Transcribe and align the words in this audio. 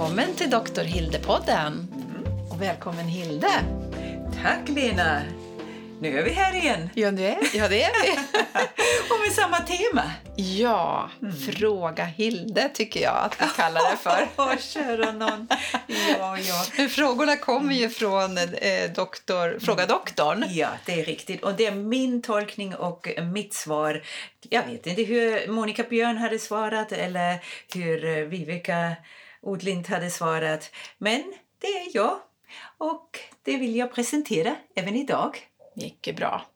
Välkommen 0.00 0.34
till 0.34 0.50
Dr. 0.50 0.82
Hilde-podden. 0.82 1.86
Och 2.50 2.62
välkommen 2.62 3.08
Hilde. 3.08 3.50
Tack 4.42 4.68
Lena! 4.68 5.22
Nu 6.00 6.18
är 6.18 6.24
vi 6.24 6.30
här 6.30 6.56
igen 6.56 6.90
Ja, 6.94 7.10
det 7.10 7.26
är, 7.26 7.38
ja, 7.54 7.68
det 7.68 7.82
är 7.82 8.02
vi. 8.02 8.10
och 9.10 9.20
med 9.20 9.32
samma 9.32 9.58
tema. 9.58 10.02
Ja, 10.36 11.10
Fråga 11.52 12.04
Hilde 12.04 12.68
tycker 12.74 13.00
jag 13.00 13.16
att 13.16 13.42
vi 13.42 13.46
kallar 13.56 13.90
det 13.90 13.96
för. 13.96 14.28
Åh, 14.36 14.56
kära 14.56 15.12
någon. 15.12 15.48
Ja, 15.86 16.38
ja. 16.38 16.64
Men 16.76 16.88
Frågorna 16.88 17.36
kommer 17.36 17.74
ju 17.74 17.88
från 17.88 18.38
eh, 18.38 18.90
doktor, 18.94 19.58
Fråga 19.60 19.86
doktorn. 19.86 20.44
ja, 20.48 20.68
det 20.86 21.00
är 21.00 21.04
riktigt. 21.04 21.42
Och 21.42 21.54
det 21.54 21.66
är 21.66 21.74
min 21.74 22.22
tolkning 22.22 22.74
och 22.74 23.08
mitt 23.32 23.54
svar. 23.54 24.02
Jag 24.48 24.66
vet 24.66 24.86
inte 24.86 25.02
hur 25.02 25.48
Monica 25.48 25.82
Björn 25.82 26.16
hade 26.16 26.38
svarat 26.38 26.92
eller 26.92 27.38
hur 27.74 28.04
eh, 28.04 28.24
Odlind 29.42 29.88
hade 29.88 30.10
svarat. 30.10 30.70
Men 30.98 31.34
det 31.60 31.66
är 31.66 31.96
jag. 31.96 32.20
Och 32.78 33.18
det 33.42 33.56
vill 33.56 33.76
jag 33.76 33.94
presentera 33.94 34.56
även 34.74 34.96
idag. 34.96 35.38
Mycket 35.74 36.16
bra. 36.16 36.46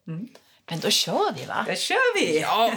Men 0.71 0.81
då 0.81 0.91
kör 0.91 1.35
vi, 1.35 1.45
va? 1.45 1.65
Då 1.69 1.75
kör 1.75 2.15
vi! 2.15 2.41
Ja! 2.41 2.73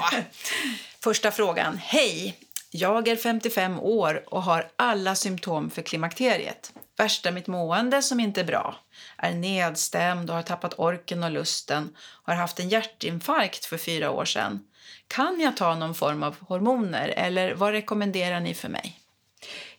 Första 1.04 1.32
frågan. 1.32 1.78
Hej! 1.78 2.38
Jag 2.70 3.08
är 3.08 3.16
55 3.16 3.80
år 3.80 4.24
och 4.28 4.44
har 4.44 4.72
alla 4.76 5.16
symptom 5.16 5.70
för 5.70 5.82
klimakteriet. 5.82 6.74
Värst 6.98 7.26
är 7.26 7.32
mitt 7.32 7.48
mående 7.48 8.02
som 8.02 8.20
inte 8.20 8.42
är 8.42 8.46
bra. 8.46 8.76
Är 9.18 9.32
nedstämd 9.32 10.30
och 10.30 10.36
har 10.36 10.44
tappat 10.44 10.80
orken 10.80 11.24
och 11.24 11.32
lusten. 11.32 11.96
Har 11.98 12.36
haft 12.36 12.60
en 12.60 12.70
hjärtinfarkt 12.70 13.66
för 13.66 13.78
fyra 13.78 14.12
år 14.12 14.26
sedan. 14.26 14.68
Kan 15.08 15.40
jag 15.40 15.58
ta 15.58 15.76
någon 15.76 15.96
form 15.96 16.24
av 16.24 16.36
hormoner 16.40 17.08
eller 17.08 17.54
vad 17.54 17.72
rekommenderar 17.72 18.40
ni 18.40 18.54
för 18.54 18.70
mig? 18.70 19.00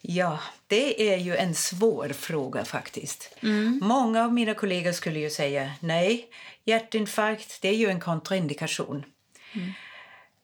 Ja, 0.01 0.41
det 0.67 1.13
är 1.13 1.17
ju 1.17 1.37
en 1.37 1.55
svår 1.55 2.09
fråga 2.09 2.65
faktiskt. 2.65 3.37
Många 3.81 4.25
av 4.25 4.33
mina 4.33 4.55
kollegor 4.55 4.93
skulle 4.93 5.19
ju 5.19 5.31
säga 5.31 5.73
nej, 5.81 6.29
hjärtinfarkt 6.65 7.63
det 7.63 7.69
är 7.69 7.75
ju 7.75 7.89
en 7.89 8.01
kontraindikation. 8.01 9.05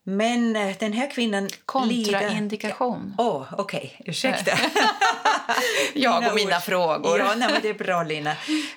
Men 0.04 0.56
eh, 0.56 0.76
den 0.78 0.92
här 0.92 1.10
kvinnan. 1.10 1.48
Kontraindikation. 1.66 3.14
Åh, 3.18 3.46
okej. 3.58 4.00
Ursäkta. 4.04 4.50
Jag 5.94 6.28
och 6.28 6.34
mina 6.34 6.56
ord. 6.56 6.62
frågor. 6.62 7.18
Ja, 7.18 7.34
nej, 7.36 7.58
det 7.62 7.68
är 7.68 7.74
bra, 7.74 8.02
Lina. 8.02 8.30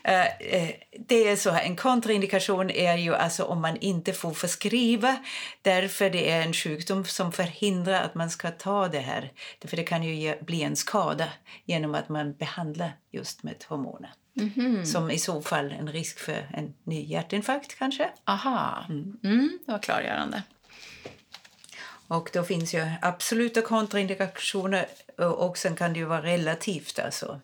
Eh, 0.03 0.25
eh, 0.25 0.69
det 1.07 1.27
är 1.27 1.35
så 1.35 1.49
här, 1.49 1.63
en 1.63 1.75
kontraindikation 1.75 2.69
är 2.69 2.97
ju 2.97 3.15
alltså 3.15 3.43
om 3.43 3.61
man 3.61 3.77
inte 3.77 4.13
får 4.13 4.33
förskriva 4.33 5.17
därför 5.61 6.09
det 6.09 6.31
är 6.31 6.41
en 6.41 6.53
sjukdom 6.53 7.05
som 7.05 7.31
förhindrar 7.31 8.01
att 8.01 8.15
man 8.15 8.29
ska 8.29 8.51
ta 8.51 8.87
det 8.87 8.99
här. 8.99 9.31
För 9.65 9.77
det 9.77 9.83
kan 9.83 10.03
ju 10.03 10.15
ge, 10.15 10.35
bli 10.41 10.63
en 10.63 10.75
skada 10.75 11.27
genom 11.65 11.95
att 11.95 12.09
man 12.09 12.33
behandlar 12.33 12.91
just 13.11 13.43
med 13.43 13.65
hormoner. 13.67 14.11
Som 14.85 15.11
i 15.11 15.19
så 15.19 15.41
fall 15.41 15.71
en 15.71 15.87
risk 15.87 16.19
för 16.19 16.49
en 16.53 16.73
ny 16.83 17.05
hjärtinfarkt 17.05 17.75
kanske. 17.79 18.09
Aha. 18.25 18.85
Mm, 18.89 19.59
det 19.65 19.71
var 19.71 19.79
klargörande. 19.79 20.43
Och 22.07 22.29
då 22.33 22.43
finns 22.43 22.73
ju 22.73 22.91
absoluta 23.01 23.61
kontraindikationer 23.61 24.85
och 25.17 25.57
sen 25.57 25.75
kan 25.75 25.93
det 25.93 25.99
ju 25.99 26.05
vara 26.05 26.23
relativt 26.23 26.99
alltså. 26.99 27.41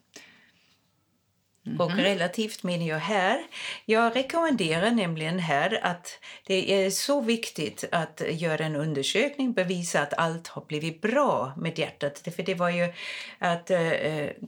Och 1.80 1.92
relativt 1.92 2.64
menar 2.64 2.86
jag 2.86 3.00
här. 3.00 3.40
Jag 3.86 4.16
rekommenderar 4.16 4.92
nämligen 4.92 5.40
här 5.40 5.80
att 5.84 6.20
det 6.48 6.86
är 6.86 6.90
så 6.90 7.22
viktigt 7.22 7.84
att 7.92 8.22
göra 8.30 8.66
en 8.66 8.76
undersökning, 8.76 9.54
bevisa 9.54 10.02
att 10.02 10.14
allt 10.14 10.48
har 10.48 10.62
blivit 10.62 11.02
bra 11.02 11.54
med 11.58 11.80
hjärtat. 11.80 12.22
För 12.36 12.44
det 12.44 12.56
var 12.56 12.70
ju 12.70 12.94
att 13.40 13.72
eh, 13.72 13.80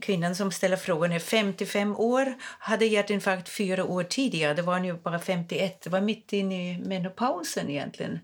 kvinnan 0.00 0.36
som 0.36 0.52
ställer 0.52 0.76
frågan 0.76 1.12
är 1.12 1.18
55 1.18 1.96
år, 1.96 2.34
hade 2.40 2.86
hjärtinfarkt 2.86 3.48
fyra 3.48 3.84
år 3.84 4.02
tidigare. 4.02 4.54
Det 4.54 4.62
var 4.62 4.84
ju 4.84 4.92
bara 4.94 5.18
51, 5.18 5.82
det 5.82 5.90
var 5.90 6.00
mitt 6.00 6.32
inne 6.32 6.70
i 6.70 6.78
menopausen 6.78 7.70
egentligen. 7.70 8.20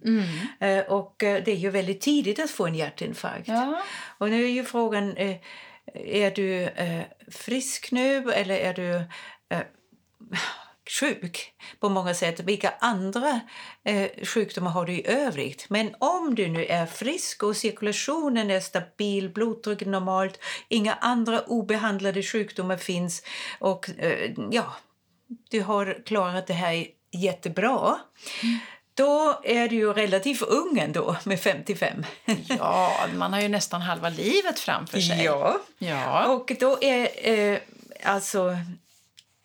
Eh, 0.60 0.78
och 0.78 1.22
eh, 1.22 1.42
det 1.44 1.50
är 1.50 1.56
ju 1.56 1.70
väldigt 1.70 2.00
tidigt 2.00 2.38
att 2.38 2.50
få 2.50 2.66
en 2.66 2.74
hjärtinfarkt. 2.74 3.48
Ja. 3.48 3.82
Och 4.18 4.30
nu 4.30 4.44
är 4.44 4.48
ju 4.48 4.64
frågan, 4.64 5.16
eh, 5.16 5.36
är 5.94 6.30
du 6.30 6.62
eh, 6.62 7.04
frisk 7.30 7.92
nu 7.92 8.32
eller 8.32 8.54
är 8.54 8.74
du 8.74 8.94
eh, 9.56 9.62
sjuk 11.00 11.52
på 11.80 11.88
många 11.88 12.14
sätt? 12.14 12.40
Vilka 12.40 12.74
andra 12.80 13.40
eh, 13.84 14.10
sjukdomar 14.24 14.70
har 14.70 14.86
du 14.86 14.92
i 14.92 15.06
övrigt? 15.06 15.66
Men 15.70 15.94
om 15.98 16.34
du 16.34 16.48
nu 16.48 16.64
är 16.64 16.86
frisk 16.86 17.42
och 17.42 17.56
cirkulationen 17.56 18.50
är 18.50 18.60
stabil, 18.60 19.30
blodtrycket 19.30 19.88
normalt, 19.88 20.38
inga 20.68 20.94
andra 20.94 21.40
obehandlade 21.40 22.22
sjukdomar 22.22 22.76
finns 22.76 23.22
och 23.58 23.90
eh, 23.98 24.30
ja, 24.50 24.74
du 25.50 25.60
har 25.60 26.02
klarat 26.06 26.46
det 26.46 26.54
här 26.54 26.86
jättebra. 27.12 27.98
Mm. 28.42 28.58
Då 28.94 29.40
är 29.44 29.68
du 29.68 29.76
ju 29.76 29.92
relativt 29.92 30.42
ung 30.42 30.78
ändå, 30.78 31.16
med 31.24 31.40
55. 31.40 32.04
Ja, 32.58 33.06
man 33.14 33.32
har 33.32 33.40
ju 33.40 33.48
nästan 33.48 33.80
halva 33.80 34.08
livet 34.08 34.58
framför 34.58 35.00
sig. 35.00 35.24
Ja. 35.24 35.60
Ja. 35.78 36.26
Och 36.26 36.52
då 36.60 36.78
är 36.82 37.30
eh, 37.30 37.58
alltså 38.04 38.56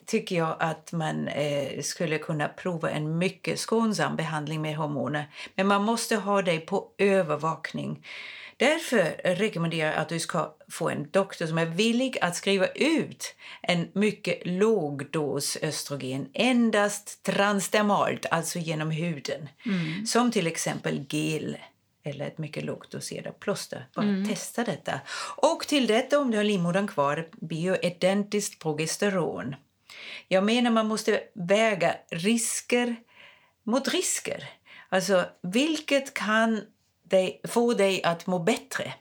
tycker 0.06 0.36
jag 0.36 0.56
att 0.60 0.92
man 0.92 1.28
eh, 1.28 1.82
skulle 1.82 2.18
kunna 2.18 2.48
prova 2.48 2.90
en 2.90 3.18
mycket 3.18 3.60
skonsam 3.60 4.16
behandling 4.16 4.62
med 4.62 4.76
hormoner. 4.76 5.26
Men 5.56 5.68
man 5.68 5.84
måste 5.84 6.16
ha 6.16 6.42
det 6.42 6.60
på 6.60 6.88
övervakning. 6.98 8.06
Därför 8.58 9.22
rekommenderar 9.24 9.92
jag 9.92 10.00
att 10.00 10.10
du 10.10 10.20
ska 10.20 10.56
få 10.70 10.90
en 10.90 11.10
doktor 11.12 11.46
som 11.46 11.58
är 11.58 11.66
villig 11.66 12.18
att 12.22 12.36
skriva 12.36 12.68
ut 12.68 13.36
en 13.62 13.88
mycket 13.94 14.42
låg 14.46 15.12
dos 15.12 15.58
östrogen, 15.62 16.28
endast 16.34 17.24
transdermalt, 17.24 18.26
alltså 18.32 18.60
genom 18.60 18.92
huden. 18.92 19.50
Som 20.08 20.32
till 20.32 20.48
exempel 20.48 21.06
gel 21.10 21.58
eller 22.04 22.28
ett 22.28 22.38
mycket 22.38 22.66
lågt 22.66 22.92
doserat 22.92 23.40
plåster. 23.40 23.88
Bara 23.96 24.26
testa 24.28 24.64
detta. 24.64 25.00
Och 25.38 25.68
till 25.68 25.88
detta, 25.88 26.20
om 26.20 26.32
du 26.32 26.38
har 26.38 26.44
livmodern 26.44 26.88
kvar, 26.88 27.30
bioidentiskt 27.32 28.60
progesteron. 28.60 29.56
Jag 30.28 30.44
menar 30.44 30.72
man 30.72 30.88
måste 30.88 31.24
väga 31.34 31.96
risker 32.10 32.96
mot 33.64 33.88
risker. 33.88 34.50
Alltså, 34.90 35.26
vilket 35.42 36.14
kan 36.14 36.62
dig, 37.10 37.42
få 37.48 37.74
dig 37.74 38.04
att 38.04 38.28
må 38.28 38.40
bättre 38.40 38.94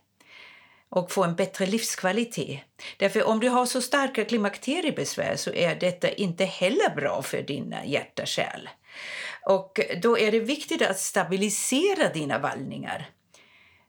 och 0.89 1.13
få 1.13 1.25
en 1.25 1.35
bättre 1.35 1.67
livskvalitet. 1.67 2.61
Därför 2.97 3.27
om 3.27 3.41
du 3.41 3.49
har 3.49 3.67
så 3.67 3.83
starka 3.83 4.25
klimakteriebesvär 4.25 5.37
så 5.37 5.53
är 5.53 5.75
detta 5.75 6.11
inte 6.11 6.45
heller 6.45 6.95
bra 6.95 7.23
för 7.23 7.43
dina 7.43 7.85
hjärta 7.85 8.27
Och 9.43 9.81
då 10.03 10.19
är 10.19 10.33
det 10.33 10.41
viktigt 10.41 10.83
att 10.83 10.99
stabilisera 10.99 12.09
dina 12.09 12.39
vallningar. 12.39 13.11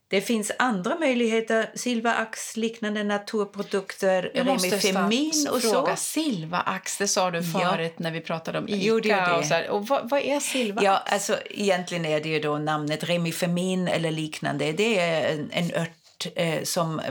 Det 0.10 0.22
finns 0.22 0.52
andra 0.60 0.96
möjligheter, 1.00 1.72
Silvaax, 1.76 2.58
liknande 2.58 3.04
naturprodukter, 3.04 4.32
Jag 4.34 4.48
Remifemin 4.48 5.48
och 5.52 5.62
fråga. 5.62 5.96
så. 5.96 6.04
Silvaax, 6.04 6.98
det 6.98 7.08
sa 7.08 7.32
du 7.32 7.44
förut 7.44 8.00
när 8.00 8.12
vi 8.12 8.22
pratade 8.22 8.58
om 8.58 8.68
Ica. 8.68 8.78
Jo, 8.78 9.00
det 9.00 9.10
det. 9.10 9.32
Och 9.32 9.46
så 9.46 9.54
här. 9.54 9.70
Och 9.70 9.88
vad, 9.88 10.10
vad 10.10 10.22
är 10.22 10.40
Silvaax? 10.40 10.86
Ja, 10.86 10.98
alltså 11.06 11.38
egentligen 11.50 12.06
är 12.06 12.20
det 12.22 12.30
ju 12.30 12.40
då 12.40 12.58
namnet 12.58 13.04
Remifemin 13.04 13.88
eller 13.88 14.12
liknande. 14.12 14.72
Det 14.72 15.00
är 15.00 15.34
en, 15.34 15.52
en 15.52 15.82
ört 15.82 16.28
eh, 16.36 16.64
som 16.64 17.00
eh, 17.00 17.06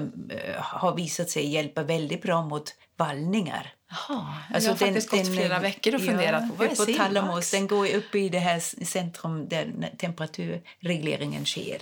har 0.59 0.97
visat 0.97 1.31
sig 1.31 1.49
hjälpa 1.49 1.83
väldigt 1.83 2.23
bra 2.23 2.43
mot 2.43 2.75
vallningar. 2.97 3.73
Jaha, 3.91 4.25
Alltså 4.55 4.69
jag 4.71 4.75
har 4.75 4.79
faktiskt 4.87 5.11
gått 5.11 5.35
flera 5.35 5.59
veckor 5.59 5.95
och 5.95 6.01
funderat 6.01 6.49
på 6.49 6.55
vad 6.55 6.89
är 6.89 6.95
thalamus. 6.99 7.51
Den 7.51 7.67
går 7.67 7.95
upp 7.95 8.15
i 8.15 8.29
det 8.29 8.39
här 8.39 8.85
centrum 8.85 9.49
där 9.49 9.91
temperaturregleringen 9.99 11.47
sker. 11.47 11.79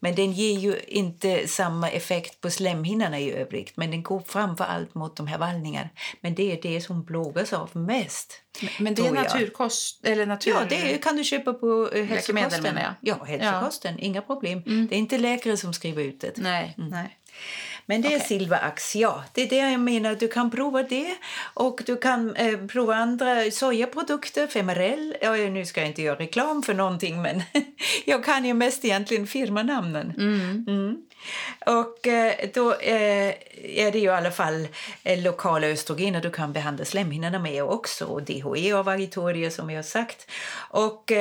Men 0.00 0.14
den 0.14 0.32
ger 0.32 0.58
ju 0.58 0.80
inte 0.86 1.48
samma 1.48 1.90
effekt 1.90 2.40
på 2.40 2.50
slemhinnorna 2.50 3.20
i 3.20 3.32
övrigt. 3.32 3.76
Men 3.76 3.90
den 3.90 4.02
går 4.02 4.22
framför 4.26 4.64
allt 4.64 4.94
mot 4.94 5.16
de 5.16 5.26
här 5.26 5.38
vallningarna. 5.38 5.88
Men 6.20 6.34
det 6.34 6.52
är 6.52 6.62
det 6.62 6.80
som 6.80 7.06
plågas 7.06 7.52
av 7.52 7.70
mest. 7.76 8.42
Men 8.78 8.94
det 8.94 9.06
är 9.06 9.12
naturkost, 9.12 10.04
eller 10.04 10.26
natur... 10.26 10.50
Ja, 10.50 10.64
det 10.68 10.98
kan 11.02 11.16
du 11.16 11.24
köpa 11.24 11.52
på 11.52 11.90
eh, 11.94 12.04
hälsokosten. 12.04 12.78
Ja, 13.00 13.24
hälsokosten. 13.24 13.98
Inga 13.98 14.22
problem. 14.22 14.62
Det 14.88 14.94
är 14.94 14.98
inte 14.98 15.18
läkare 15.18 15.56
som 15.56 15.72
skriver 15.72 16.02
ut 16.02 16.20
det. 16.20 16.32
Nej, 16.36 16.74
nej. 16.76 17.16
Men 17.90 18.02
det 18.02 18.08
är 18.08 18.16
Okej. 18.16 18.28
Silvaax, 18.28 18.96
ja. 18.96 19.24
Det 19.32 19.42
är 19.42 19.48
det 19.48 19.56
jag 19.56 19.80
menar. 19.80 20.14
Du 20.14 20.28
kan 20.28 20.50
prova 20.50 20.82
det. 20.82 21.14
Och 21.54 21.82
du 21.86 21.96
kan 21.96 22.36
eh, 22.36 22.58
prova 22.66 22.94
andra 22.94 23.50
sojaprodukter, 23.50 24.46
Femarel. 24.46 25.16
Ja, 25.20 25.36
nu 25.36 25.66
ska 25.66 25.80
jag 25.80 25.88
inte 25.88 26.02
göra 26.02 26.18
reklam 26.18 26.62
för 26.62 26.74
någonting, 26.74 27.22
men 27.22 27.42
jag 28.04 28.24
kan 28.24 28.44
ju 28.44 28.54
mest 28.54 28.84
egentligen 28.84 29.26
firmanamnen. 29.26 30.12
Mm. 30.16 30.96
Och 31.66 32.06
eh, 32.06 32.34
då 32.54 32.74
eh, 32.74 33.34
är 33.64 33.92
det 33.92 33.98
ju 33.98 34.04
i 34.04 34.08
alla 34.08 34.30
fall 34.30 34.68
eh, 35.04 35.22
lokala 35.22 35.66
östrogener 35.66 36.20
du 36.20 36.30
kan 36.30 36.52
behandla 36.52 36.84
slemhinnorna 36.84 37.38
med 37.38 37.64
också. 37.64 38.04
Och 38.04 38.22
DHE 38.22 38.74
och 38.74 38.84
vagitorier 38.84 39.50
som 39.50 39.70
jag 39.70 39.78
har 39.78 39.82
sagt. 39.82 40.30
Och 40.70 41.12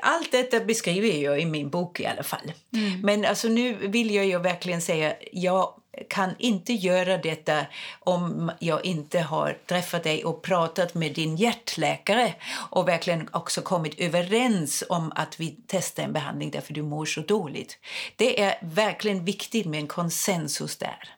allt 0.00 0.32
detta 0.32 0.60
beskriver 0.60 1.08
jag 1.08 1.40
i 1.40 1.46
min 1.46 1.70
bok 1.70 2.00
i 2.00 2.06
alla 2.06 2.22
fall. 2.22 2.52
Mm. 2.72 3.00
Men 3.00 3.24
alltså 3.24 3.48
nu 3.48 3.74
vill 3.74 4.14
jag 4.14 4.26
ju 4.26 4.38
verkligen 4.38 4.82
säga, 4.82 5.14
jag 5.32 5.74
kan 6.08 6.34
inte 6.38 6.72
göra 6.72 7.18
detta 7.18 7.66
om 8.00 8.52
jag 8.58 8.84
inte 8.84 9.20
har 9.20 9.58
träffat 9.66 10.04
dig 10.04 10.24
och 10.24 10.42
pratat 10.42 10.94
med 10.94 11.14
din 11.14 11.36
hjärtläkare 11.36 12.34
och 12.70 12.88
verkligen 12.88 13.28
också 13.32 13.60
kommit 13.62 14.00
överens 14.00 14.84
om 14.88 15.12
att 15.14 15.40
vi 15.40 15.56
testar 15.66 16.02
en 16.02 16.12
behandling 16.12 16.50
därför 16.50 16.74
du 16.74 16.82
mår 16.82 17.04
så 17.04 17.20
dåligt. 17.20 17.78
Det 18.16 18.42
är 18.42 18.58
verkligen 18.62 19.24
viktigt 19.26 19.66
med 19.66 19.80
en 19.80 19.86
konsensus 19.86 20.76
där. 20.76 21.14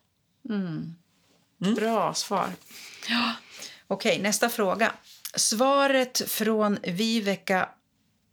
Mm. 0.48 0.94
Mm. 1.62 1.74
Bra 1.74 2.14
svar. 2.14 2.48
Ja. 3.08 3.32
Okej, 3.86 4.18
nästa 4.18 4.48
fråga. 4.48 4.92
Svaret 5.34 6.30
från 6.30 6.78
Viveka 6.82 7.68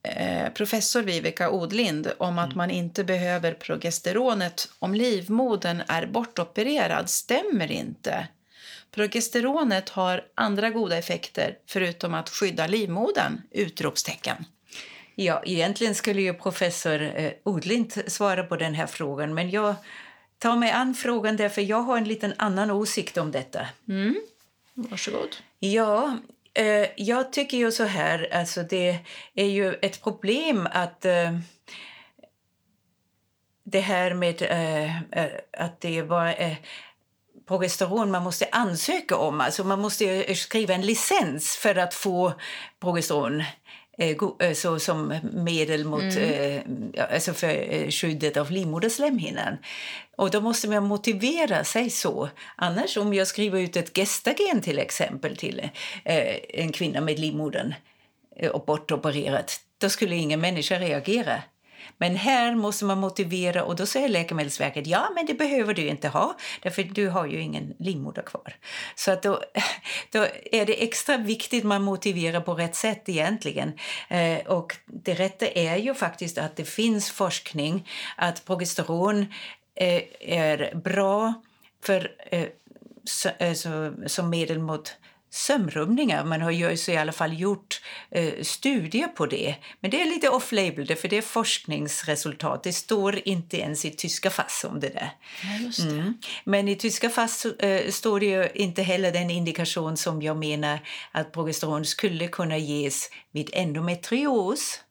Eh, 0.05 0.49
professor 0.49 1.01
Viveka 1.01 1.49
Odlind 1.49 2.11
om 2.17 2.39
att 2.39 2.45
mm. 2.45 2.57
man 2.57 2.71
inte 2.71 3.03
behöver 3.03 3.53
progesteronet 3.53 4.69
om 4.79 4.95
livmodern 4.95 5.81
är 5.87 6.05
bortopererad 6.05 7.09
stämmer 7.09 7.71
inte. 7.71 8.27
Progesteronet 8.91 9.89
har 9.89 10.23
andra 10.35 10.69
goda 10.69 10.97
effekter 10.97 11.57
förutom 11.67 12.13
att 12.13 12.29
skydda 12.29 12.67
livmodern! 12.67 13.41
Utropstecken. 13.51 14.45
Ja, 15.15 15.41
egentligen 15.45 15.95
skulle 15.95 16.21
ju 16.21 16.33
professor 16.33 17.01
eh, 17.01 17.31
Odlind 17.43 17.93
svara 18.07 18.43
på 18.43 18.55
den 18.55 18.73
här 18.73 18.87
frågan 18.87 19.33
men 19.33 19.49
jag 19.49 19.75
tar 20.37 20.55
mig 20.55 20.71
an 20.71 20.95
frågan 20.95 21.37
därför 21.37 21.61
jag 21.61 21.81
har 21.81 21.97
en 21.97 22.07
liten 22.07 22.33
annan 22.37 22.71
åsikt 22.71 23.17
om 23.17 23.31
detta. 23.31 23.67
Mm. 23.87 24.15
Varsågod. 24.73 25.35
Ja, 25.59 26.17
Eh, 26.57 26.87
jag 26.95 27.33
tycker 27.33 27.57
ju 27.57 27.71
så 27.71 27.83
här, 27.83 28.29
alltså 28.33 28.63
det 28.63 28.99
är 29.33 29.45
ju 29.45 29.73
ett 29.73 30.03
problem 30.03 30.67
att 30.71 31.05
eh, 31.05 31.37
det 33.63 33.79
här 33.79 34.13
med 34.13 34.41
eh, 34.41 34.97
eh 35.19 35.31
att 35.57 35.81
det 35.81 36.03
bara 36.03 36.33
är 36.33 36.57
progesteron 37.47 38.11
man 38.11 38.23
måste 38.23 38.47
ansöka 38.51 39.17
om. 39.17 39.41
Alltså 39.41 39.63
man 39.63 39.81
måste 39.81 40.35
skriva 40.35 40.73
en 40.73 40.85
licens 40.85 41.57
för 41.57 41.75
att 41.75 41.93
få 41.93 42.33
progesteron. 42.79 43.43
Eh, 43.97 44.17
eh, 44.39 44.53
så 44.53 44.79
som 44.79 45.19
medel 45.33 45.85
mot, 45.85 46.01
mm. 46.01 46.91
eh, 46.93 47.13
alltså 47.13 47.33
för 47.33 47.91
skyddet 47.91 48.37
av 48.37 48.51
livmoderslemhinnan. 48.51 49.57
Och 50.17 50.31
då 50.31 50.41
måste 50.41 50.67
man 50.67 50.83
motivera 50.83 51.63
sig 51.63 51.89
så. 51.89 52.29
Annars 52.55 52.97
om 52.97 53.13
jag 53.13 53.27
skriver 53.27 53.59
ut 53.59 53.75
ett 53.75 53.97
gestagen 53.97 54.61
till 54.61 54.79
exempel 54.79 55.37
till 55.37 55.69
en 56.49 56.71
kvinna 56.71 57.01
med 57.01 57.19
livmodern 57.19 57.73
och 58.51 58.65
bortopererat, 58.65 59.59
då 59.77 59.89
skulle 59.89 60.15
ingen 60.15 60.41
människa 60.41 60.79
reagera. 60.79 61.41
Men 61.97 62.15
här 62.15 62.55
måste 62.55 62.85
man 62.85 62.97
motivera 62.97 63.63
och 63.63 63.75
då 63.75 63.85
säger 63.85 64.09
Läkemedelsverket 64.09 64.87
ja, 64.87 65.09
men 65.15 65.25
det 65.25 65.33
behöver 65.33 65.73
du 65.73 65.87
inte 65.87 66.07
ha 66.07 66.37
därför 66.61 66.83
du 66.83 67.09
har 67.09 67.25
ju 67.25 67.41
ingen 67.41 67.73
livmoder 67.79 68.21
kvar. 68.21 68.55
Så 68.95 69.11
att 69.11 69.23
då, 69.23 69.41
då 70.11 70.27
är 70.51 70.65
det 70.65 70.83
extra 70.83 71.17
viktigt 71.17 71.63
man 71.63 71.83
motiverar 71.83 72.41
på 72.41 72.53
rätt 72.53 72.75
sätt 72.75 73.09
egentligen. 73.09 73.71
Eh, 74.09 74.47
och 74.47 74.77
det 74.85 75.13
rätta 75.13 75.47
är 75.47 75.77
ju 75.77 75.93
faktiskt 75.93 76.37
att 76.37 76.55
det 76.55 76.65
finns 76.65 77.11
forskning 77.11 77.89
att 78.17 78.45
progesteron 78.45 79.25
eh, 79.75 80.03
är 80.19 80.75
bra 80.75 81.33
för, 81.83 82.11
eh, 82.31 82.47
så, 83.03 83.29
eh, 83.39 83.53
så, 83.53 83.93
som 84.07 84.29
medel 84.29 84.59
mot 84.59 84.95
sömnrubbningar. 85.35 86.25
Man 86.25 86.41
har 86.41 86.51
ju 86.51 86.77
i 86.87 86.97
alla 86.97 87.11
fall 87.11 87.39
gjort 87.39 87.81
eh, 88.11 88.33
studier 88.41 89.07
på 89.07 89.25
det. 89.25 89.55
Men 89.79 89.91
det 89.91 90.01
är 90.01 90.05
lite 90.05 90.29
off-label, 90.29 90.95
för 90.95 91.07
det 91.07 91.17
är 91.17 91.21
forskningsresultat. 91.21 92.63
Det 92.63 92.73
står 92.73 93.27
inte 93.27 93.57
ens 93.57 93.85
i 93.85 93.91
tyska 93.91 94.29
FASS 94.29 94.65
om 94.69 94.79
det 94.79 94.89
där. 94.89 95.11
Ja, 95.43 95.83
det. 95.83 95.91
Mm. 95.91 96.13
Men 96.43 96.67
i 96.67 96.75
tyska 96.75 97.09
FASS 97.09 97.45
eh, 97.45 97.89
står 97.91 98.19
det 98.19 98.57
inte 98.57 98.83
heller 98.83 99.11
den 99.11 99.29
indikation 99.29 99.97
som 99.97 100.21
jag 100.21 100.37
menar 100.37 100.79
att 101.11 101.31
progesteron 101.31 101.85
skulle 101.85 102.27
kunna 102.27 102.57
ges 102.57 103.09
vid 103.31 103.49
endometrios. 103.53 104.81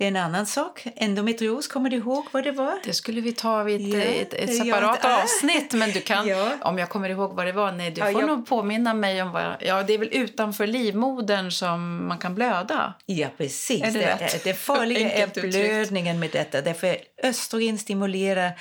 Det 0.00 0.04
är 0.04 0.08
en 0.08 0.16
annan 0.16 0.46
sak. 0.46 0.86
Endometrios, 0.96 1.68
kommer 1.68 1.90
du 1.90 1.96
ihåg 1.96 2.26
vad 2.32 2.44
det 2.44 2.52
var? 2.52 2.78
Det 2.84 2.92
skulle 2.92 3.20
vi 3.20 3.32
ta 3.32 3.62
vid 3.62 3.94
ett, 3.94 3.94
ja, 3.94 4.00
ett, 4.00 4.34
ett 4.34 4.56
separat 4.56 5.00
ja, 5.02 5.22
avsnitt. 5.22 5.72
Men 5.72 5.90
du 5.90 6.00
kan, 6.00 6.28
ja. 6.28 6.52
om 6.60 6.78
jag 6.78 6.88
kommer 6.88 7.08
ihåg 7.08 7.34
vad 7.34 7.46
det 7.46 7.52
var, 7.52 7.72
nej, 7.72 7.90
du 7.90 8.00
får 8.00 8.10
jag... 8.10 8.26
nog 8.26 8.46
påminna 8.46 8.94
mig 8.94 9.22
om 9.22 9.32
vad... 9.32 9.56
Ja, 9.60 9.82
det 9.82 9.94
är 9.94 9.98
väl 9.98 10.08
utanför 10.12 10.66
livmodern 10.66 11.50
som 11.50 12.08
man 12.08 12.18
kan 12.18 12.34
blöda? 12.34 12.94
Ja, 13.06 13.28
precis. 13.36 13.82
Är 13.82 13.90
det, 13.90 14.16
det, 14.18 14.44
det 14.44 14.54
farliga 14.54 15.12
är 15.12 15.50
blödningen 15.50 16.20
med 16.20 16.30
detta. 16.30 16.60
Därför 16.60 16.96
östrogen 17.22 17.78
stimulerar 17.78 18.52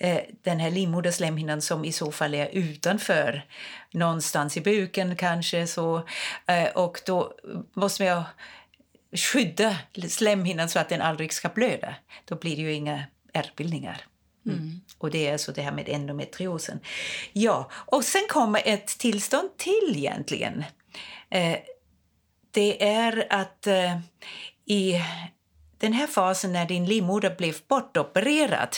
eh, 0.00 0.20
den 0.44 0.60
här 0.60 0.70
livmoderslemhinnan 0.70 1.62
som 1.62 1.84
i 1.84 1.92
så 1.92 2.12
fall 2.12 2.34
är 2.34 2.48
utanför 2.52 3.42
någonstans 3.90 4.56
i 4.56 4.60
buken 4.60 5.16
kanske. 5.16 5.66
Så, 5.66 5.96
eh, 6.46 6.68
och 6.74 7.00
då 7.06 7.32
måste 7.74 8.04
jag 8.04 8.22
skydda 9.12 9.76
slemhinnan 10.08 10.68
så 10.68 10.78
att 10.78 10.88
den 10.88 11.02
aldrig 11.02 11.32
ska 11.32 11.48
blöda. 11.48 11.94
Då 12.24 12.34
blir 12.36 12.56
det 12.56 12.62
ju 12.62 12.72
inga 12.72 13.04
ärrbildningar. 13.32 14.04
Mm. 14.46 14.58
Mm. 14.58 14.80
Och 14.98 15.10
det 15.10 15.26
är 15.26 15.32
alltså 15.32 15.52
det 15.52 15.62
här 15.62 15.72
med 15.72 15.88
endometriosen. 15.88 16.80
Ja, 17.32 17.70
och 17.72 18.04
sen 18.04 18.22
kommer 18.28 18.62
ett 18.64 18.86
tillstånd 18.86 19.56
till 19.56 19.94
egentligen. 19.96 20.64
Eh, 21.30 21.56
det 22.50 22.88
är 22.88 23.26
att 23.30 23.66
eh, 23.66 23.98
i 24.66 25.02
den 25.78 25.92
här 25.92 26.06
fasen 26.06 26.52
när 26.52 26.66
din 26.66 26.86
livmoder 26.86 27.34
blev 27.38 27.56
bortopererad 27.68 28.76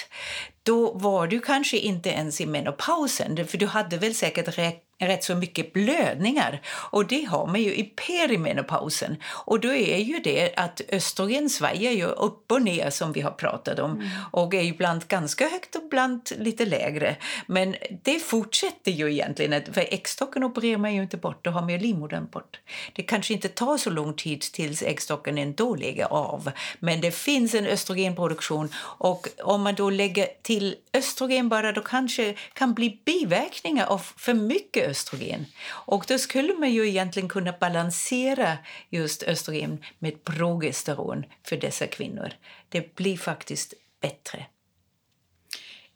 då 0.63 0.93
var 0.93 1.27
du 1.27 1.41
kanske 1.41 1.79
inte 1.79 2.09
ens 2.09 2.41
i 2.41 2.47
menopausen 2.47 3.47
för 3.47 3.59
du 3.59 3.67
hade 3.67 3.97
väl 3.97 4.15
säkert 4.15 4.59
rätt 5.09 5.25
så 5.25 5.35
mycket 5.35 5.73
blödningar. 5.73 6.61
Och 6.91 7.07
det 7.07 7.25
har 7.25 7.47
man 7.47 7.63
ju 7.63 7.75
i 7.75 7.85
perimenopausen. 7.85 9.17
Och 9.27 9.61
då 9.61 9.73
är 9.73 9.99
ju 9.99 10.19
det 10.19 10.55
att 10.57 10.81
östrogen 10.89 11.51
svajar 11.51 11.93
ju 11.93 12.05
upp 12.05 12.53
och 12.53 12.63
ner 12.63 12.91
som 12.91 13.13
vi 13.13 13.21
har 13.21 13.31
pratat 13.31 13.79
om. 13.79 13.91
Mm. 13.91 14.09
Och 14.33 14.55
är 14.55 14.63
ibland 14.63 15.09
ganska 15.09 15.49
högt 15.49 15.77
och 15.77 15.83
ibland 15.83 16.31
lite 16.39 16.65
lägre. 16.65 17.17
Men 17.47 17.75
det 18.03 18.19
fortsätter 18.19 18.93
ju 18.93 19.13
egentligen. 19.13 19.63
För 19.73 19.81
äggstocken 19.81 20.45
opererar 20.45 20.79
man 20.79 20.95
ju 20.95 21.03
inte 21.03 21.17
bort, 21.17 21.45
då 21.45 21.51
har 21.51 21.61
man 21.61 21.71
ju 21.71 21.79
livmodern 21.79 22.27
bort. 22.31 22.61
Det 22.93 23.03
kanske 23.03 23.33
inte 23.33 23.49
tar 23.49 23.77
så 23.77 23.91
lång 23.91 24.15
tid 24.15 24.41
tills 24.41 24.83
äggstocken 24.83 25.39
ändå 25.39 25.75
lägger 25.75 26.05
av. 26.05 26.51
Men 26.79 27.01
det 27.01 27.11
finns 27.11 27.55
en 27.55 27.67
östrogenproduktion 27.67 28.69
och 28.79 29.29
om 29.43 29.63
man 29.63 29.75
då 29.75 29.91
lägger 29.91 30.27
till 30.43 30.75
östrogen 30.95 31.49
bara 31.49 31.73
då 31.73 31.81
kanske 31.81 32.35
kan 32.53 32.75
bli 32.75 33.01
biverkningar 33.05 33.87
av 33.87 33.99
för 33.99 34.35
mycket 34.35 34.90
östrogen. 34.91 35.47
Och 35.67 36.05
då 36.09 36.19
skulle 36.19 36.55
man 36.55 36.71
ju 36.71 36.89
egentligen 36.89 37.29
kunna 37.29 37.53
balansera 37.53 38.59
just 38.91 39.23
östrogen 39.23 39.85
med 39.99 40.25
progesteron 40.25 41.25
för 41.45 41.57
dessa 41.57 41.87
kvinnor. 41.87 42.33
Det 42.69 42.95
blir 42.95 43.17
faktiskt 43.17 43.75
bättre. 44.01 44.47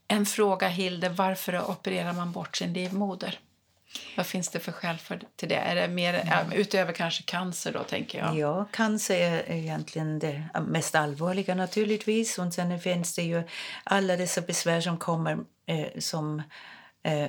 En 0.09 0.27
fråga, 0.27 0.69
Hilde. 0.69 1.09
Varför 1.09 1.71
opererar 1.71 2.13
man 2.13 2.33
bort 2.33 2.57
sin 2.57 2.73
livmoder? 2.73 3.41
Vad 4.17 4.27
finns 4.27 4.49
det 4.49 4.61
för 4.61 4.73
skäl 4.73 4.99
för 4.99 5.21
till 5.37 5.49
det? 5.49 5.57
Är 5.57 5.75
det 5.75 5.89
mer, 5.89 6.15
mm. 6.15 6.53
utöver 6.53 6.93
kanske 6.93 7.23
cancer 7.23 7.73
då, 7.73 7.83
tänker 7.83 8.19
jag? 8.19 8.39
Ja, 8.39 8.65
cancer 8.73 9.15
är 9.15 9.51
egentligen 9.51 10.19
det 10.19 10.49
mest 10.67 10.95
allvarliga 10.95 11.55
naturligtvis. 11.55 12.39
Och 12.39 12.55
sen 12.55 12.81
finns 12.81 13.15
det 13.15 13.23
ju 13.23 13.43
alla 13.85 14.17
dessa 14.17 14.41
besvär 14.41 14.81
som 14.81 14.99
kommer 14.99 15.39
eh, 15.67 15.87
som 15.99 16.43
eh, 17.03 17.29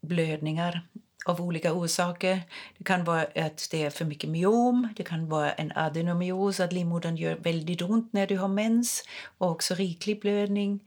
blödningar 0.00 0.82
av 1.26 1.40
olika 1.40 1.72
orsaker. 1.72 2.42
Det 2.78 2.84
kan 2.84 3.04
vara 3.04 3.22
att 3.22 3.68
det 3.70 3.82
är 3.82 3.90
för 3.90 4.04
mycket 4.04 4.30
myom, 4.30 4.88
det 4.96 5.02
kan 5.02 5.28
vara 5.28 5.52
en 5.52 5.72
adenomyos, 5.74 6.60
att 6.60 6.72
livmodern 6.72 7.16
gör 7.16 7.34
väldigt 7.34 7.82
ont 7.82 8.12
när 8.12 8.26
du 8.26 8.36
har 8.36 8.48
mens 8.48 9.04
och 9.38 9.50
också 9.50 9.74
riklig 9.74 10.20
blödning. 10.20 10.80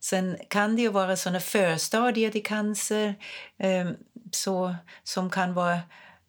Sen 0.00 0.36
kan 0.48 0.76
det 0.76 0.82
ju 0.82 0.88
vara 0.88 1.16
såna 1.16 1.40
förstadier 1.40 2.30
till 2.30 2.44
cancer 2.44 3.14
eh, 3.58 3.90
så, 4.30 4.74
som 5.04 5.30
kan 5.30 5.54
vara 5.54 5.80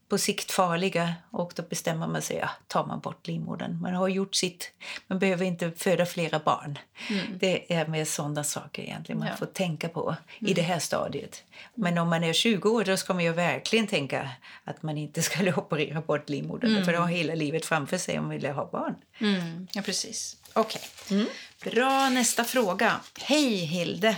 på 0.09 0.17
sikt 0.17 0.51
farliga 0.51 1.13
och 1.31 1.53
då 1.55 1.63
bestämmer 1.63 2.07
man 2.07 2.21
sig, 2.21 2.37
ja, 2.37 2.49
tar 2.67 2.85
man 2.85 2.99
bort 2.99 3.27
livmodern. 3.27 3.81
Man 3.81 3.93
har 3.93 4.07
gjort 4.07 4.35
sitt, 4.35 4.71
man 5.07 5.19
behöver 5.19 5.45
inte 5.45 5.71
föda 5.71 6.05
flera 6.05 6.39
barn. 6.39 6.79
Mm. 7.09 7.37
Det 7.39 7.73
är 7.73 7.87
med 7.87 8.07
sådana 8.07 8.43
saker 8.43 8.83
egentligen 8.83 9.19
man 9.19 9.27
ja. 9.27 9.35
får 9.35 9.45
tänka 9.45 9.89
på 9.89 10.15
mm. 10.39 10.51
i 10.51 10.53
det 10.53 10.61
här 10.61 10.79
stadiet. 10.79 11.43
Men 11.75 11.97
om 11.97 12.09
man 12.09 12.23
är 12.23 12.33
20 12.33 12.69
år 12.69 12.83
då 12.83 12.97
ska 12.97 13.13
man 13.13 13.23
ju 13.23 13.31
verkligen 13.31 13.87
tänka 13.87 14.29
att 14.63 14.83
man 14.83 14.97
inte 14.97 15.21
ska 15.21 15.53
operera 15.57 16.01
bort 16.01 16.29
livmodern 16.29 16.71
mm. 16.71 16.85
för 16.85 16.93
att 16.93 16.99
ha 16.99 17.07
hela 17.07 17.35
livet 17.35 17.65
framför 17.65 17.97
sig 17.97 18.19
om 18.19 18.25
man 18.25 18.39
vill 18.39 18.45
ha 18.45 18.69
barn. 18.71 18.95
Mm. 19.19 19.67
Ja, 19.71 19.81
precis. 19.81 20.37
Okej. 20.53 20.81
Okay. 21.05 21.17
Mm. 21.17 21.29
Bra, 21.63 22.09
nästa 22.09 22.43
fråga. 22.43 22.99
Hej 23.21 23.55
Hilde! 23.55 24.17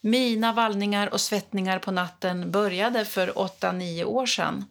Mina 0.00 0.52
vallningar 0.52 1.12
och 1.12 1.20
svettningar 1.20 1.78
på 1.78 1.90
natten 1.90 2.50
började 2.50 3.04
för 3.04 3.28
8-9 3.28 4.04
år 4.04 4.26
sedan. 4.26 4.64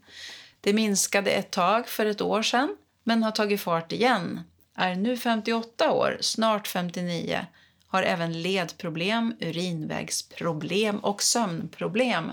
Det 0.62 0.74
minskade 0.74 1.32
ett 1.32 1.52
tag 1.52 1.88
för 1.88 2.06
ett 2.06 2.22
år 2.22 2.42
sedan, 2.42 2.78
men 3.04 3.24
har 3.24 3.32
tagit 3.32 3.62
fart 3.62 3.92
igen. 3.92 4.42
Är 4.76 4.96
nu 4.96 5.18
58 5.18 5.92
år, 5.92 6.18
snart 6.22 6.68
59. 6.68 7.46
Har 7.88 8.04
även 8.04 8.42
ledproblem, 8.42 9.36
urinvägsproblem 9.40 11.00
och 11.00 11.24
sömnproblem. 11.24 12.32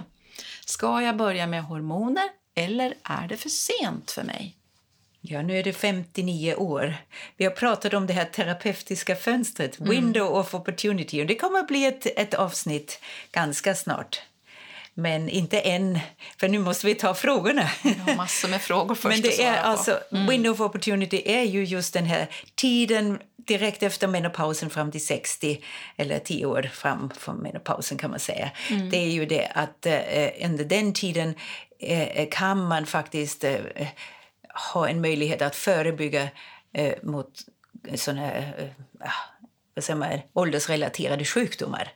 Ska 0.65 1.03
jag 1.03 1.17
börja 1.17 1.47
med 1.47 1.65
hormoner 1.65 2.25
eller 2.55 2.95
är 3.03 3.29
det 3.29 3.37
för 3.37 3.49
sent 3.49 4.11
för 4.11 4.23
mig? 4.23 4.57
Ja, 5.21 5.43
nu 5.43 5.59
är 5.59 5.63
det 5.63 5.73
59 5.73 6.55
år. 6.55 6.97
Vi 7.37 7.45
har 7.45 7.53
pratat 7.53 7.95
om 7.95 8.07
det 8.07 8.13
här 8.13 8.25
terapeutiska 8.25 9.17
fönstret, 9.17 9.81
window 9.81 10.39
of 10.39 10.55
opportunity. 10.55 11.23
Och 11.23 11.27
det 11.27 11.35
kommer 11.35 11.59
att 11.59 11.69
bli 11.69 11.87
ett, 11.87 12.07
ett 12.19 12.35
avsnitt 12.35 13.01
ganska 13.33 13.75
snart. 13.75 14.23
Men 14.95 15.29
inte 15.29 15.61
än, 15.61 15.99
för 16.41 16.49
nu 16.49 16.59
måste 16.59 16.87
vi 16.87 16.95
ta 16.95 17.15
frågorna. 17.15 17.63
Har 18.07 18.17
massor 18.17 18.49
med 18.49 18.63
frågor 18.63 18.95
först 18.95 19.23
Men 19.23 19.23
det 19.23 19.43
är 19.43 19.63
alltså, 19.63 20.01
window 20.11 20.53
of 20.53 20.61
opportunity 20.61 21.23
är 21.25 21.43
ju 21.43 21.65
just 21.65 21.95
den 21.95 22.05
här 22.05 22.27
tiden 22.55 23.19
direkt 23.37 23.83
efter 23.83 24.07
menopausen 24.09 24.71
fram 24.71 24.91
till 24.91 25.07
60, 25.07 25.61
eller 25.97 26.19
10 26.19 26.47
år 26.47 26.63
fram 26.73 27.11
från 27.19 27.37
menopausen 27.37 27.99
kan 27.99 28.11
man 28.11 28.21
säga. 28.21 28.51
Det 28.91 28.97
är 28.97 29.11
ju 29.11 29.27
det 29.27 29.47
att 29.55 29.87
eh, 29.87 30.47
under 30.47 30.65
den 30.65 30.93
tiden 30.93 31.35
eh, 31.79 32.29
kan 32.31 32.65
man 32.67 32.87
faktiskt 32.87 33.45
eh, 33.45 33.57
ha 34.73 34.89
en 34.89 35.01
möjlighet 35.01 35.43
att 35.43 35.57
förebygga 35.57 36.29
eh, 36.73 36.95
mot 37.03 37.41
såna 37.95 38.21
här 38.21 38.55
eh, 38.59 39.09
ah, 39.09 39.34
vad 39.75 39.85
säger 39.85 39.99
man, 39.99 40.21
åldersrelaterade 40.33 41.25
sjukdomar. 41.25 41.93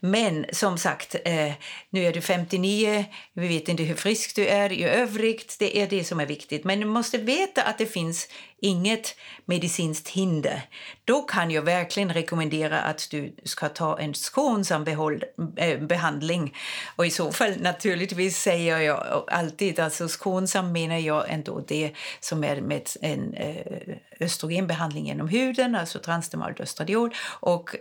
Men 0.00 0.46
som 0.52 0.78
sagt, 0.78 1.16
eh, 1.24 1.52
nu 1.90 2.04
är 2.04 2.12
du 2.12 2.20
59, 2.20 3.04
vi 3.32 3.48
vet 3.48 3.68
inte 3.68 3.82
hur 3.82 3.94
frisk 3.94 4.36
du 4.36 4.46
är 4.46 4.72
i 4.72 4.84
övrigt. 4.84 5.56
Det 5.58 5.78
är 5.78 5.86
det 5.86 6.04
som 6.04 6.20
är 6.20 6.26
viktigt. 6.26 6.64
Men 6.64 6.80
du 6.80 6.86
måste 6.86 7.18
veta 7.18 7.62
att 7.62 7.78
det 7.78 7.86
finns 7.86 8.28
inget 8.64 9.16
medicinskt 9.44 10.08
hinder. 10.08 10.62
Då 11.04 11.22
kan 11.22 11.50
jag 11.50 11.62
verkligen 11.62 12.12
rekommendera 12.12 12.80
att 12.80 13.08
du 13.10 13.36
ska 13.44 13.68
ta 13.68 13.98
en 13.98 14.14
skonsam 14.14 14.84
behåll, 14.84 15.24
eh, 15.56 15.80
behandling. 15.80 16.56
Och 16.96 17.06
i 17.06 17.10
så 17.10 17.32
fall 17.32 17.60
naturligtvis 17.60 18.38
säger 18.38 18.80
jag 18.80 19.24
alltid, 19.28 19.80
alltså 19.80 20.08
skonsam 20.08 20.72
menar 20.72 20.98
jag 20.98 21.30
ändå 21.30 21.64
det 21.68 21.92
som 22.20 22.44
är 22.44 22.60
med 22.60 22.88
en 23.00 23.34
eh, 23.34 23.96
östrogenbehandling 24.20 25.06
genom 25.06 25.28
huden, 25.28 25.74
alltså 25.74 25.98
transdermalt 25.98 26.60
östradiol 26.60 27.14
och 27.40 27.76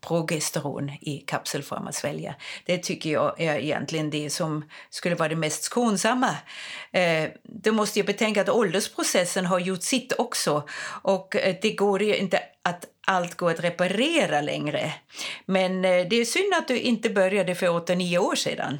progesteron 0.00 0.90
i 1.00 1.24
kapselform 1.26 1.86
att 1.86 1.94
svälja. 1.94 2.34
Det 2.64 2.78
tycker 2.78 3.10
jag 3.10 3.40
är 3.40 3.58
egentligen 3.58 4.10
det 4.10 4.30
som 4.30 4.64
skulle 4.90 5.14
vara 5.14 5.28
det 5.28 5.36
mest 5.36 5.62
skonsamma. 5.62 6.36
Eh, 6.92 7.30
du 7.42 7.70
måste 7.70 7.98
ju 7.98 8.04
betänka 8.04 8.40
att 8.40 8.48
åldersprocessen 8.48 9.46
har 9.46 9.58
gjort 9.58 9.82
sitt 9.82 10.12
också 10.18 10.68
och 11.02 11.36
eh, 11.36 11.56
det 11.62 11.72
går 11.72 12.02
ju 12.02 12.16
inte 12.16 12.40
att 12.62 12.86
allt 13.06 13.34
går 13.34 13.50
att 13.50 13.64
reparera 13.64 14.40
längre. 14.40 14.92
Men 15.46 15.84
eh, 15.84 16.06
det 16.10 16.16
är 16.16 16.24
synd 16.24 16.54
att 16.54 16.68
du 16.68 16.78
inte 16.78 17.10
började 17.10 17.54
för 17.54 17.66
8-9 17.66 18.18
år 18.18 18.34
sedan. 18.34 18.78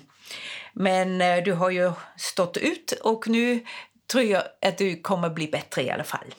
Men 0.72 1.20
eh, 1.20 1.42
du 1.44 1.52
har 1.52 1.70
ju 1.70 1.92
stått 2.16 2.56
ut 2.56 2.92
och 2.92 3.28
nu 3.28 3.64
tror 4.12 4.24
jag 4.24 4.42
att 4.62 4.78
du 4.78 5.00
kommer 5.00 5.30
bli 5.30 5.46
bättre 5.46 5.82
i 5.82 5.90
alla 5.90 6.04
fall. 6.04 6.34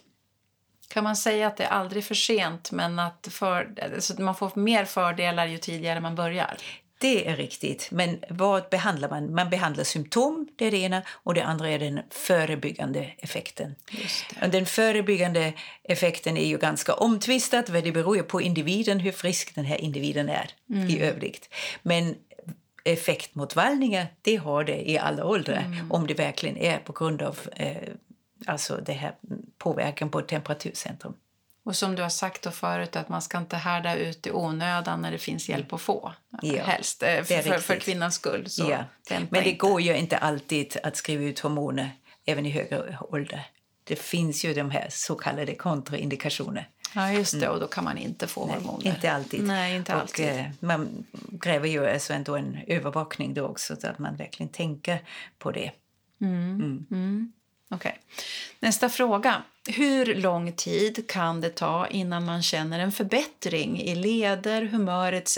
Kan 0.94 1.04
man 1.04 1.16
säga 1.16 1.48
att 1.48 1.58
det 1.58 1.64
är 1.64 1.70
aldrig 1.70 2.04
för 2.04 2.16
sent 2.16 2.72
men 2.72 3.00
att, 3.00 3.28
för, 3.32 3.74
alltså 3.94 4.22
man 4.22 4.36
får 4.36 4.52
mer 4.56 4.86
fördelar 4.86 5.46
ju 5.46 5.58
tidigare 5.58 6.00
man 6.00 6.16
börjar? 6.16 6.58
Det 7.00 7.28
är 7.28 7.36
riktigt. 7.36 7.88
Men 7.92 8.20
vad 8.30 8.70
behandlar 8.70 9.10
man? 9.10 9.36
Man 9.36 9.50
behandlar 9.50 9.84
symptom, 9.84 10.48
det 10.56 10.66
är 10.66 10.72
det 10.72 10.78
ena, 10.78 11.02
och 11.08 11.34
det 11.34 11.44
andra 11.44 11.70
är 11.70 11.80
den 11.80 12.00
förebyggande 12.10 13.12
effekten. 13.18 13.76
Och 14.42 14.50
Den 14.50 14.66
förebyggande 14.66 15.54
effekten 15.84 16.38
är 16.38 16.46
ju 16.46 16.58
ganska 16.58 16.94
omtvistad, 16.94 17.62
det 17.62 17.92
beror 17.92 18.18
ju 18.18 18.24
på 18.24 18.42
individen, 18.42 19.00
hur 19.00 19.12
frisk 19.12 19.56
den 19.56 19.66
här 19.66 19.78
individen 19.78 20.30
är 20.30 20.50
i 20.90 21.02
övrigt. 21.02 21.50
Men 21.82 22.16
effekt 22.84 23.36
mot 23.36 23.56
vallningar, 23.56 24.08
det 24.22 24.36
har 24.36 24.64
det 24.64 24.90
i 24.90 24.98
alla 24.98 25.26
åldrar, 25.26 25.86
om 25.90 26.08
det 26.08 26.14
verkligen 26.14 26.58
är 26.58 26.78
på 26.78 26.94
grund 26.94 27.22
av 27.22 27.40
eh, 27.56 27.94
alltså 28.46 28.82
det 28.86 28.94
här 28.94 29.16
påverkan 29.58 30.10
på 30.10 30.22
temperaturcentrum. 30.22 31.14
Och 31.64 31.76
som 31.76 31.96
du 31.96 32.02
har 32.02 32.10
sagt 32.10 32.42
då 32.42 32.52
förut, 32.52 32.96
att 32.96 33.10
man 33.10 33.22
ska 33.22 33.38
inte 33.38 33.58
härda 33.58 33.96
ut 33.96 34.28
i 34.28 34.32
onödan 34.32 35.02
när 35.02 35.12
det 35.12 35.18
finns 35.18 35.50
hjälp 35.50 35.74
att 35.74 35.82
få. 35.82 36.14
Ja, 36.42 36.64
Helst, 36.64 37.04
eh, 37.04 37.24
för, 37.24 37.60
för, 37.60 37.76
kvinnans 37.76 38.16
skull. 38.16 38.48
Ja. 38.58 38.84
Men 39.10 39.28
det 39.32 39.38
inte. 39.38 39.52
går 39.52 39.82
ju 39.82 39.98
inte 39.98 40.18
alltid 40.18 40.78
att 40.84 40.96
skriva 40.96 41.24
ut 41.24 41.40
hormoner 41.40 41.92
även 42.26 42.46
i 42.46 42.50
högre 42.50 42.98
ålder. 43.02 43.48
Det 43.84 43.96
finns 43.96 44.46
ju 44.46 44.54
de 44.54 44.72
här 44.72 44.88
så 44.90 45.16
kallade 45.16 45.56
kontraindikationer. 45.56 46.70
Ja, 46.96 47.12
just 47.12 47.40
det. 47.40 47.50
Och 47.50 47.60
då 47.60 47.68
kan 47.68 47.84
man 47.84 47.98
inte 47.98 48.28
få 48.28 48.46
Nej, 48.46 48.56
hormoner. 48.56 48.88
Inte 48.88 49.12
alltid. 49.12 49.44
Nej, 49.44 49.76
inte 49.76 49.96
och, 49.96 50.02
alltid. 50.02 50.30
eh, 50.30 50.46
man 50.60 51.06
kräver 51.42 51.68
ju 51.68 51.88
alltså 51.88 52.14
ändå 52.14 52.36
en 52.36 52.58
övervakning 52.68 53.34
då 53.34 53.46
också 53.46 53.76
så 53.76 53.88
att 53.88 54.00
man 54.00 54.16
verkligen 54.16 54.52
tänker 54.52 55.02
på 55.38 55.52
det. 55.52 55.72
Okej. 57.70 58.00
Nästa 58.60 58.90
fråga. 58.90 59.44
Hur 59.68 60.16
lång 60.16 60.54
tid 60.54 61.10
kan 61.10 61.42
det 61.42 61.50
ta 61.50 61.88
innan 61.88 62.26
man 62.26 62.44
känner 62.44 62.80
en 62.80 62.92
förbättring 62.92 63.82
i 63.82 63.96
leder, 63.96 64.62
humör 64.62 65.14
etc. 65.14 65.38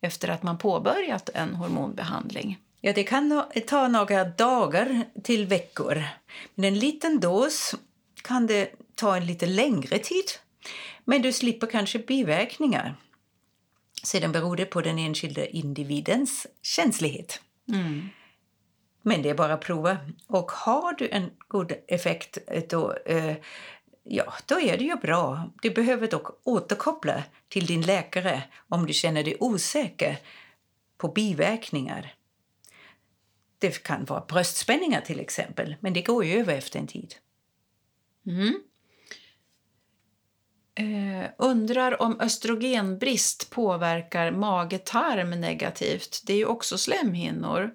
efter 0.00 0.28
att 0.28 0.42
man 0.42 0.58
påbörjat 0.58 1.28
en 1.34 1.54
hormonbehandling? 1.54 2.58
Ja, 2.80 2.92
det 2.92 3.04
kan 3.04 3.44
ta 3.66 3.88
några 3.88 4.24
dagar 4.24 5.04
till 5.22 5.46
veckor. 5.46 6.04
Men 6.54 6.64
en 6.64 6.78
liten 6.78 7.20
dos 7.20 7.74
kan 8.22 8.46
det 8.46 8.70
ta 8.94 9.16
en 9.16 9.26
lite 9.26 9.46
längre 9.46 9.98
tid. 9.98 10.24
Men 11.04 11.22
du 11.22 11.32
slipper 11.32 11.66
kanske 11.66 11.98
biverkningar. 11.98 12.94
Sedan 14.02 14.32
beror 14.32 14.56
det 14.56 14.64
på 14.66 14.80
den 14.80 14.98
enskilda 14.98 15.46
individens 15.46 16.46
känslighet. 16.62 17.40
Men 19.02 19.22
det 19.22 19.30
är 19.30 19.34
bara 19.34 19.54
att 19.54 19.60
prova. 19.60 19.96
Och 20.26 20.50
har 20.50 20.92
du 20.92 21.08
en 21.08 21.30
god 21.48 21.72
effekt 21.88 22.38
eh, 22.46 22.62
då, 22.68 22.94
eh, 23.06 23.36
ja, 24.02 24.34
då 24.46 24.60
är 24.60 24.78
det 24.78 24.84
ju 24.84 24.96
bra. 24.96 25.50
Du 25.62 25.70
behöver 25.70 26.08
dock 26.08 26.40
återkoppla 26.44 27.22
till 27.48 27.66
din 27.66 27.82
läkare 27.82 28.42
om 28.68 28.86
du 28.86 28.92
känner 28.92 29.24
dig 29.24 29.36
osäker 29.40 30.18
på 30.98 31.08
biverkningar. 31.08 32.14
Det 33.58 33.82
kan 33.82 34.04
vara 34.04 34.24
bröstspänningar 34.28 35.00
till 35.00 35.20
exempel, 35.20 35.76
men 35.80 35.92
det 35.92 36.02
går 36.02 36.24
ju 36.24 36.40
över 36.40 36.54
efter 36.54 36.78
en 36.78 36.86
tid. 36.86 37.14
Mm. 38.26 38.62
Eh, 40.74 41.30
undrar 41.38 42.02
om 42.02 42.20
östrogenbrist 42.20 43.50
påverkar 43.50 44.30
mage-tarm 44.30 45.30
negativt. 45.30 46.22
Det 46.26 46.32
är 46.32 46.36
ju 46.36 46.44
också 46.44 46.78
slemhinnor. 46.78 47.70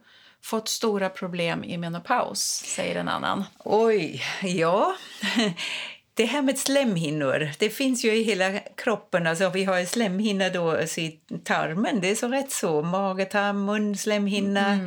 Fått 0.45 0.67
stora 0.67 1.09
problem 1.09 1.63
i 1.63 1.77
menopaus, 1.77 2.63
säger 2.65 2.95
en 2.95 3.07
annan. 3.07 3.43
Oj, 3.59 4.21
ja. 4.43 4.95
Det 6.13 6.25
här 6.25 6.41
med 6.41 6.57
slemhinnor, 6.57 7.49
det 7.59 7.69
finns 7.69 8.05
ju 8.05 8.11
i 8.15 8.23
hela 8.23 8.59
kroppen. 8.59 9.27
Alltså 9.27 9.49
vi 9.49 9.63
har 9.63 9.85
slemhinna 9.85 10.49
då 10.49 10.71
alltså 10.71 11.01
i 11.01 11.19
tarmen, 11.43 12.01
det 12.01 12.11
är 12.11 12.15
så 12.15 12.27
rätt 12.27 12.51
så. 12.51 12.81
Magetarm, 12.81 13.65
munslemhinna. 13.65 14.79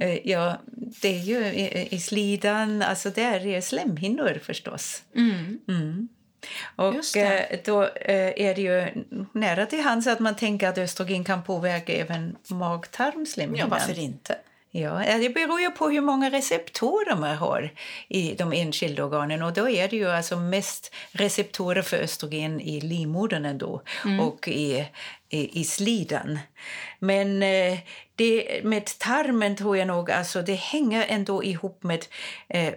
Eh, 0.00 0.18
Ja, 0.24 0.60
det 1.02 1.08
är 1.08 1.22
ju 1.22 1.44
i, 1.46 1.88
i 1.90 2.00
slidan, 2.00 2.82
alltså 2.82 3.10
där 3.10 3.46
är 3.46 3.60
slemhinnor 3.60 4.40
förstås. 4.42 5.02
Mm. 5.16 6.08
Och 6.76 6.94
Just 6.94 7.14
det. 7.14 7.38
eh, 7.40 7.60
då 7.64 7.82
eh, 7.82 8.32
är 8.46 8.54
det 8.54 8.62
ju 8.62 9.04
nära 9.32 9.66
till 9.66 9.82
hands 9.82 10.06
att 10.06 10.20
man 10.20 10.36
tänker 10.36 10.68
att 10.68 10.78
östrogen 10.78 11.24
kan 11.24 11.42
påverka 11.42 11.92
även 11.92 12.36
mag-tarmslemhinnan. 12.50 13.68
Ja, 13.70 13.76
varför 13.78 13.98
inte? 13.98 14.36
Ja, 14.76 15.04
ja, 15.04 15.18
det 15.18 15.28
beror 15.28 15.60
ju 15.60 15.70
på 15.70 15.88
hur 15.88 16.00
många 16.00 16.30
receptorer 16.30 17.16
man 17.16 17.36
har 17.36 17.72
i 18.08 18.34
de 18.34 18.52
enskilda 18.52 19.04
organen. 19.04 19.42
Och 19.42 19.52
då 19.52 19.68
är 19.68 19.88
det 19.88 19.96
ju 19.96 20.10
alltså 20.10 20.36
mest 20.36 20.94
receptorer 21.10 21.82
för 21.82 21.96
östrogen 21.96 22.60
i 22.60 22.80
livmodern 22.80 23.44
ändå 23.44 23.82
och 24.20 24.48
i, 24.48 24.86
i, 25.28 25.60
i 25.60 25.64
slidan. 25.64 26.38
Men 26.98 27.42
eh, 27.42 27.78
det, 28.16 28.60
med 28.64 28.84
tarmen 28.98 29.56
tror 29.56 29.76
jag 29.76 29.86
nog, 29.86 30.10
alltså 30.10 30.42
det 30.42 30.54
hänger 30.54 31.04
ändå 31.08 31.44
ihop 31.44 31.82
med 31.82 32.04
eh, 32.48 32.74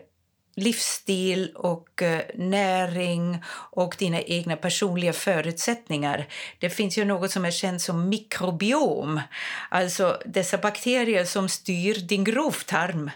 livsstil 0.60 1.51
och 1.56 2.01
eh, 2.01 2.22
näring 2.36 3.44
och 3.72 3.96
dina 4.00 4.22
egna 4.22 4.56
personliga 4.56 5.13
förutsättningar. 5.13 6.28
Det 6.60 6.70
finns 6.70 6.98
ju 6.98 7.06
något 7.06 7.32
som 7.32 7.46
är 7.46 7.51
känt 7.51 7.82
som 7.82 8.10
mikrobiom, 8.10 9.22
alltså 9.70 10.22
dessa 10.25 10.58
bakterier 10.58 11.25
som 11.25 11.50
styr 11.50 11.96
din 11.96 12.24
grovtarm. 12.24 13.12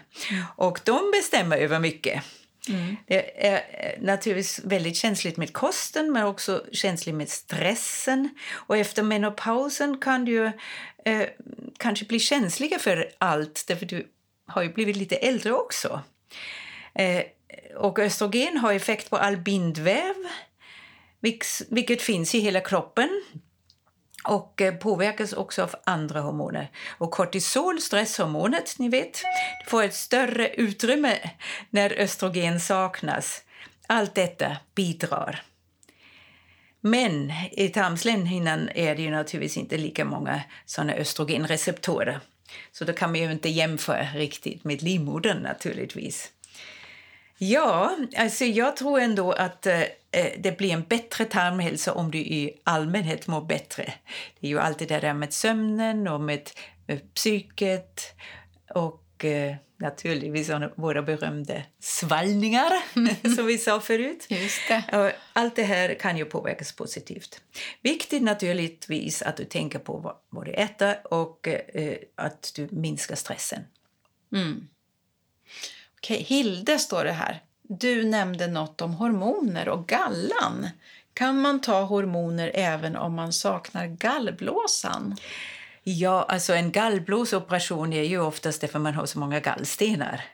Och 0.56 0.80
de 0.84 1.10
bestämmer 1.10 1.56
över 1.56 1.78
mycket. 1.78 2.22
Det 3.06 3.46
är 3.46 3.54
eh, 3.54 4.02
naturligtvis 4.02 4.60
väldigt 4.64 4.96
känsligt 4.96 5.36
med 5.36 5.52
kosten 5.52 6.12
men 6.12 6.24
också 6.24 6.64
känsligt 6.72 7.14
med 7.14 7.28
stressen. 7.28 8.28
Och 8.52 8.76
efter 8.76 9.02
menopausen 9.02 9.98
kan 10.00 10.24
du 10.24 10.52
eh, 11.04 11.28
kanske 11.78 12.04
bli 12.04 12.18
känsliga 12.18 12.78
för 12.78 13.10
allt 13.18 13.64
därför 13.68 13.86
du 13.86 14.08
har 14.46 14.62
ju 14.62 14.72
blivit 14.72 14.96
lite 14.96 15.16
äldre 15.16 15.52
också. 15.52 16.02
Eh, 16.94 17.24
och 17.76 17.98
östrogen 17.98 18.56
har 18.56 18.72
effekt 18.72 19.10
på 19.10 19.16
all 19.16 19.36
bindväv 19.36 20.14
vilket 21.68 22.02
finns 22.02 22.34
i 22.34 22.38
hela 22.38 22.60
kroppen 22.60 23.22
och 24.24 24.60
eh, 24.60 24.74
påverkas 24.74 25.32
också 25.32 25.62
av 25.62 25.74
andra 25.84 26.20
hormoner. 26.20 26.70
Och 26.98 27.10
kortisol, 27.10 27.80
stresshormonet, 27.80 28.78
ni 28.78 28.88
vet, 28.88 29.22
får 29.66 29.82
ett 29.82 29.94
större 29.94 30.48
utrymme 30.48 31.18
när 31.70 32.00
östrogen 32.00 32.60
saknas. 32.60 33.42
Allt 33.86 34.14
detta 34.14 34.56
bidrar. 34.74 35.42
Men 36.80 37.32
i 37.52 37.68
tarmslemhinnan 37.68 38.68
är 38.74 38.94
det 38.94 39.02
ju 39.02 39.10
naturligtvis 39.10 39.56
inte 39.56 39.76
lika 39.76 40.04
många 40.04 40.42
såna 40.66 40.94
östrogenreceptorer. 40.94 42.20
Så 42.72 42.84
då 42.84 42.92
kan 42.92 43.10
man 43.10 43.20
ju 43.20 43.32
inte 43.32 43.48
jämföra 43.48 44.06
riktigt 44.14 44.64
med 44.64 44.82
livmodern 44.82 45.38
naturligtvis. 45.38 46.32
Ja, 47.50 47.96
alltså 48.16 48.44
jag 48.44 48.76
tror 48.76 49.00
ändå 49.00 49.32
att 49.32 49.66
eh, 49.66 49.82
eh, 50.10 50.32
det 50.38 50.58
blir 50.58 50.72
en 50.72 50.82
bättre 50.82 51.24
tarmhälsa 51.24 51.92
om 51.92 52.10
du 52.10 52.18
i 52.18 52.60
allmänhet 52.64 53.26
mår 53.26 53.40
bättre. 53.40 53.94
Det 54.40 54.46
är 54.46 54.50
ju 54.50 54.60
alltid 54.60 54.88
det 54.88 55.00
där 55.00 55.14
med 55.14 55.32
sömnen 55.32 56.08
och 56.08 56.20
med, 56.20 56.50
med 56.86 57.14
psyket 57.14 58.00
och 58.74 59.24
eh, 59.24 59.56
naturligtvis 59.76 60.50
våra 60.76 61.02
berömda 61.02 61.62
svallningar, 61.80 62.70
som 63.36 63.46
vi 63.46 63.58
sa 63.58 63.80
förut. 63.80 64.26
Det. 64.28 65.12
Allt 65.32 65.56
det 65.56 65.62
här 65.62 65.94
kan 65.94 66.16
ju 66.16 66.24
påverkas 66.24 66.72
positivt. 66.72 67.40
Viktigt 67.82 68.22
naturligtvis 68.22 69.22
att 69.22 69.36
du 69.36 69.44
tänker 69.44 69.78
på 69.78 69.96
vad, 69.96 70.16
vad 70.30 70.44
du 70.44 70.52
äter 70.52 71.06
och 71.06 71.48
eh, 71.48 71.96
att 72.14 72.52
du 72.56 72.68
minskar 72.70 73.16
stressen. 73.16 73.60
Mm. 74.32 74.68
Hilde 76.06 76.78
står 76.78 77.04
det 77.04 77.12
här. 77.12 77.42
Du 77.62 78.04
nämnde 78.04 78.46
något 78.46 78.80
om 78.80 78.94
hormoner 78.94 79.68
och 79.68 79.86
gallan. 79.86 80.68
Kan 81.14 81.40
man 81.40 81.60
ta 81.60 81.82
hormoner 81.82 82.50
även 82.54 82.96
om 82.96 83.14
man 83.14 83.32
saknar 83.32 83.86
gallblåsan? 83.86 85.16
Ja, 85.82 86.22
alltså 86.28 86.54
en 86.54 86.72
gallblåsoperation 86.72 87.92
är 87.92 88.02
ju 88.02 88.20
oftast 88.20 88.60
därför 88.60 88.78
man 88.78 88.94
har 88.94 89.06
så 89.06 89.18
många 89.18 89.40
gallstenar. 89.40 90.24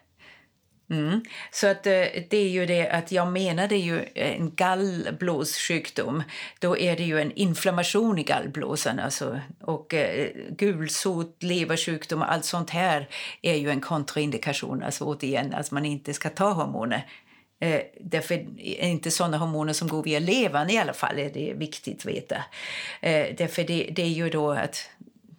Mm. 0.90 1.24
Så 1.50 1.66
att, 1.66 1.86
eh, 1.86 2.04
det 2.30 2.36
är 2.36 2.48
ju 2.48 2.66
det 2.66 2.88
att 2.90 3.12
jag 3.12 3.32
menar 3.32 3.68
det 3.68 3.74
är 3.74 3.78
ju 3.78 3.98
eh, 3.98 4.40
en 4.40 4.54
gallblåssjukdom. 4.54 6.22
Då 6.58 6.78
är 6.78 6.96
det 6.96 7.04
ju 7.04 7.20
en 7.20 7.32
inflammation 7.32 8.18
i 8.18 8.22
gallblåsan. 8.22 8.98
Alltså, 8.98 9.40
och 9.60 9.94
eh, 9.94 10.28
gulsot, 10.48 11.42
leversjukdom 11.42 12.22
och 12.22 12.32
allt 12.32 12.44
sånt 12.44 12.70
här 12.70 13.08
är 13.42 13.54
ju 13.54 13.70
en 13.70 13.80
kontraindikation. 13.80 14.82
Alltså 14.82 15.04
återigen, 15.04 15.54
att 15.54 15.70
man 15.70 15.84
inte 15.84 16.14
ska 16.14 16.28
ta 16.28 16.50
hormoner. 16.50 17.06
Eh, 17.60 17.80
därför 18.00 18.34
är 18.58 18.88
inte 18.88 19.10
sådana 19.10 19.36
hormoner 19.36 19.72
som 19.72 19.88
går 19.88 20.02
via 20.02 20.18
levern 20.18 20.70
i 20.70 20.78
alla 20.78 20.92
fall, 20.92 21.18
är 21.18 21.30
det 21.30 21.54
viktigt 21.56 21.98
att 21.98 22.06
veta. 22.06 22.36
Eh, 23.00 23.26
därför 23.38 23.64
det, 23.64 23.90
det 23.92 24.02
är 24.02 24.06
ju 24.06 24.30
då 24.30 24.50
att 24.50 24.90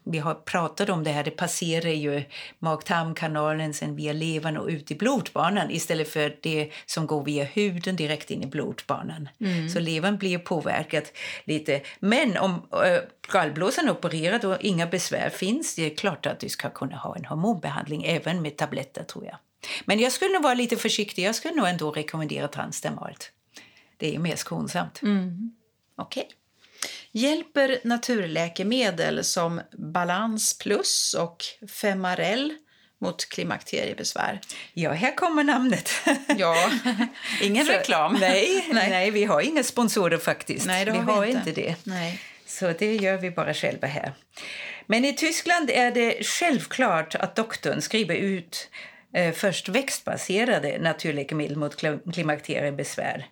vi 0.03 0.20
har 0.20 0.34
pratat 0.34 0.89
om 0.89 1.03
det 1.03 1.12
här, 1.12 1.24
det 1.24 1.31
passerar 1.31 1.89
ju 1.89 2.24
mag-tarmkanalen 2.60 3.74
sen 3.74 3.96
via 3.96 4.13
levern 4.13 4.58
och 4.58 4.67
ut 4.67 4.91
i 4.91 4.96
blodbanan 4.96 5.72
istället 5.72 6.10
för 6.10 6.38
det 6.41 6.72
som 6.86 7.08
går 7.08 7.24
via 7.24 7.43
huden 7.43 7.96
direkt 7.96 8.31
in 8.31 8.43
i 8.43 8.46
blodbanan. 8.46 9.29
Mm. 9.39 9.70
Så 9.70 9.79
levern 9.79 10.17
blir 10.17 10.38
påverkad 10.38 11.03
lite. 11.43 11.81
Men 12.00 12.38
om 12.38 12.67
äh, 12.72 13.01
gallblåsan 13.31 13.88
är 13.88 13.91
opererad 13.91 14.46
och 14.46 14.58
inga 14.62 14.88
besvär 14.88 15.29
finns, 15.29 15.75
det 15.75 15.91
är 15.91 15.96
klart 15.96 16.25
att 16.25 16.39
du 16.39 16.50
ska 16.50 16.70
kunna 16.70 16.98
ha 16.98 17.15
en 17.15 17.25
hormonbehandling 17.25 18.03
även 18.03 18.41
med 18.41 18.58
tabletter 18.58 19.03
tror 19.03 19.25
jag. 19.25 19.36
Men 19.86 20.00
jag 20.00 20.12
skulle 20.12 20.34
nog 20.34 20.43
vara 20.43 20.53
lite 20.53 20.77
försiktig. 20.77 21.24
Jag 21.24 21.36
skulle 21.36 21.55
nog 21.55 21.67
ändå 21.67 21.91
rekommendera 21.91 22.48
Transdermalt. 22.48 23.31
Det 23.98 24.15
är 24.15 24.20
mer 24.20 24.36
skonsamt. 24.36 25.01
Mm. 25.01 25.55
Okej. 25.96 26.24
Okay. 26.24 26.38
Hjälper 27.12 27.79
naturläkemedel 27.84 29.24
som 29.24 29.62
Balans 29.94 30.58
Plus 30.58 31.14
och 31.14 31.44
Femarel 31.82 32.53
mot 33.01 33.29
klimakteriebesvär? 33.29 34.40
Ja, 34.74 34.92
här 34.92 35.16
kommer 35.16 35.44
namnet. 35.44 35.92
Ja, 36.38 36.72
ingen 37.42 37.66
Så, 37.66 37.72
reklam. 37.72 38.18
Nej, 38.20 38.68
nej. 38.74 38.90
nej, 38.90 39.12
vi 39.12 39.24
har 39.24 39.42
inga 39.42 39.64
sponsorer 39.64 40.18
faktiskt. 40.18 40.66
Nej, 40.66 40.86
det 40.86 40.92
har 40.92 41.00
vi, 41.00 41.05
vi 41.05 41.12
har 41.12 41.25
inte. 41.25 41.50
inte 41.50 41.62
det. 41.62 41.75
Nej. 41.84 42.20
Så 42.46 42.74
det 42.79 42.96
gör 42.96 43.18
vi 43.18 43.32
bara 43.32 43.53
själva 43.53 43.88
här. 43.88 44.14
Men 44.86 45.05
i 45.05 45.14
Tyskland 45.14 45.70
är 45.70 45.92
det 45.92 46.25
självklart 46.25 47.16
att 47.16 47.36
doktorn 47.36 47.82
skriver 47.82 48.16
ut 48.16 48.70
först 49.34 49.70
växtbaserade 49.70 50.78
naturläkemedel 50.80 51.58
mot 51.58 51.76
klimakteriebesvär. 52.14 53.28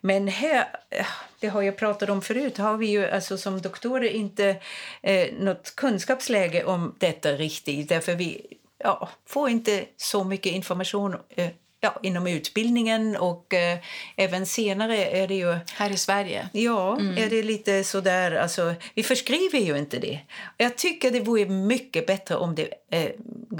Men 0.00 0.28
här, 0.28 0.68
eh, 0.90 1.06
det 1.40 1.48
har 1.48 1.62
jag 1.62 1.76
pratat 1.76 2.10
om 2.10 2.22
förut, 2.22 2.58
har 2.58 2.76
vi 2.76 2.86
ju 2.86 3.10
alltså 3.10 3.38
som 3.38 3.60
doktorer 3.62 4.08
inte 4.10 4.56
eh, 5.02 5.28
något 5.38 5.76
kunskapsläge 5.76 6.64
om 6.64 6.94
detta 6.98 7.32
riktigt. 7.32 7.88
Därför 7.88 8.14
vi 8.14 8.46
ja, 8.78 9.08
får 9.26 9.50
inte 9.50 9.84
så 9.96 10.24
mycket 10.24 10.52
information 10.52 11.16
eh, 11.28 11.48
ja, 11.80 12.00
inom 12.02 12.26
utbildningen 12.26 13.16
och 13.16 13.54
eh, 13.54 13.78
även 14.16 14.46
senare 14.46 15.06
är 15.06 15.28
det 15.28 15.34
ju... 15.34 15.58
Här 15.74 15.90
i 15.90 15.96
Sverige? 15.96 16.48
Ja, 16.52 16.96
mm. 16.98 17.18
är 17.18 17.30
det 17.30 17.42
lite 17.42 17.84
sådär... 17.84 18.32
Alltså, 18.32 18.74
vi 18.94 19.02
förskriver 19.02 19.58
ju 19.58 19.78
inte 19.78 19.98
det. 19.98 20.20
Jag 20.56 20.76
tycker 20.76 21.10
det 21.10 21.20
vore 21.20 21.46
mycket 21.46 22.06
bättre 22.06 22.36
om 22.36 22.54
det, 22.54 22.68
eh, 22.90 23.10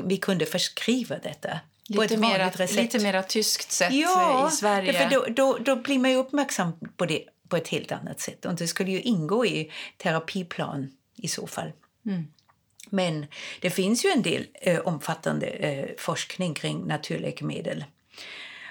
vi 0.04 0.16
kunde 0.16 0.46
förskriva 0.46 1.18
detta. 1.18 1.60
Lite, 1.88 2.16
mera, 2.16 2.50
lite 2.70 2.98
mera 2.98 3.22
tyskt 3.22 3.72
sätt 3.72 3.92
ja, 3.92 4.48
i 4.48 4.56
Sverige. 4.56 4.92
För 4.92 5.10
då, 5.10 5.26
då, 5.28 5.58
då 5.58 5.76
blir 5.76 5.98
man 5.98 6.10
ju 6.10 6.16
uppmärksam 6.16 6.72
på 6.96 7.06
det 7.06 7.24
på 7.48 7.56
ett 7.56 7.68
helt 7.68 7.92
annat 7.92 8.20
sätt. 8.20 8.44
Och 8.44 8.54
det 8.54 8.66
skulle 8.66 8.90
ju 8.90 9.00
ingå 9.00 9.46
i 9.46 9.72
terapiplan 9.96 10.90
i 11.16 11.28
så 11.28 11.46
fall. 11.46 11.72
Mm. 12.06 12.26
Men 12.90 13.26
det 13.60 13.70
finns 13.70 14.04
ju 14.04 14.10
en 14.10 14.22
del 14.22 14.46
eh, 14.54 14.80
omfattande 14.80 15.46
eh, 15.46 15.88
forskning 15.98 16.54
kring 16.54 16.86
naturläkemedel. 16.86 17.84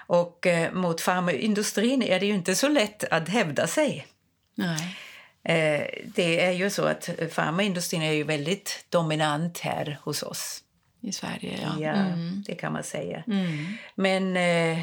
Och 0.07 0.47
eh, 0.47 0.73
mot 0.73 1.01
farmaindustrin 1.01 2.03
är 2.03 2.19
det 2.19 2.25
ju 2.25 2.33
inte 2.33 2.55
så 2.55 2.67
lätt 2.67 3.03
att 3.03 3.29
hävda 3.29 3.67
sig. 3.67 4.07
Nej. 4.55 4.97
Eh, 5.43 5.87
det 6.05 6.45
är 6.45 6.51
ju 6.51 6.69
så 6.69 6.85
att 6.85 7.09
farmaindustrin 7.31 8.01
är 8.01 8.11
ju 8.11 8.23
väldigt 8.23 8.85
dominant 8.89 9.59
här 9.59 9.99
hos 10.03 10.23
oss. 10.23 10.63
I 11.05 11.11
Sverige, 11.11 11.59
ja. 11.61 11.75
Ja, 11.79 11.93
mm. 11.93 12.43
det 12.47 12.55
kan 12.55 12.73
man 12.73 12.83
säga. 12.83 13.23
Mm. 13.27 13.65
Men 13.95 14.37
eh, 14.37 14.79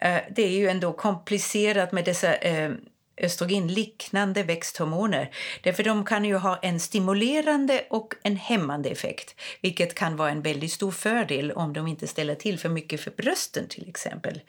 eh 0.00 0.22
det 0.30 0.42
är 0.42 0.58
ju 0.58 0.68
ändå 0.68 0.92
komplicerat 0.92 1.92
med 1.92 2.04
dessa 2.04 2.34
eh, 2.34 2.72
östrogenliknande 3.16 4.42
växthormoner. 4.42 5.30
Därför 5.62 5.82
de 5.82 6.04
kan 6.04 6.24
ju 6.24 6.36
ha 6.36 6.58
en 6.62 6.80
stimulerande 6.80 7.84
och 7.90 8.14
en 8.22 8.36
hämmande 8.36 8.88
effekt 8.88 9.40
vilket 9.60 9.94
kan 9.94 10.16
vara 10.16 10.30
en 10.30 10.42
väldigt 10.42 10.72
stor 10.72 10.90
fördel 10.90 11.52
om 11.52 11.72
de 11.72 11.86
inte 11.86 12.06
ställer 12.06 12.34
till 12.34 12.58
för 12.58 12.68
mycket 12.68 13.00
för 13.00 13.10
brösten 13.10 13.68
till 13.68 13.88
exempel. 13.88 14.40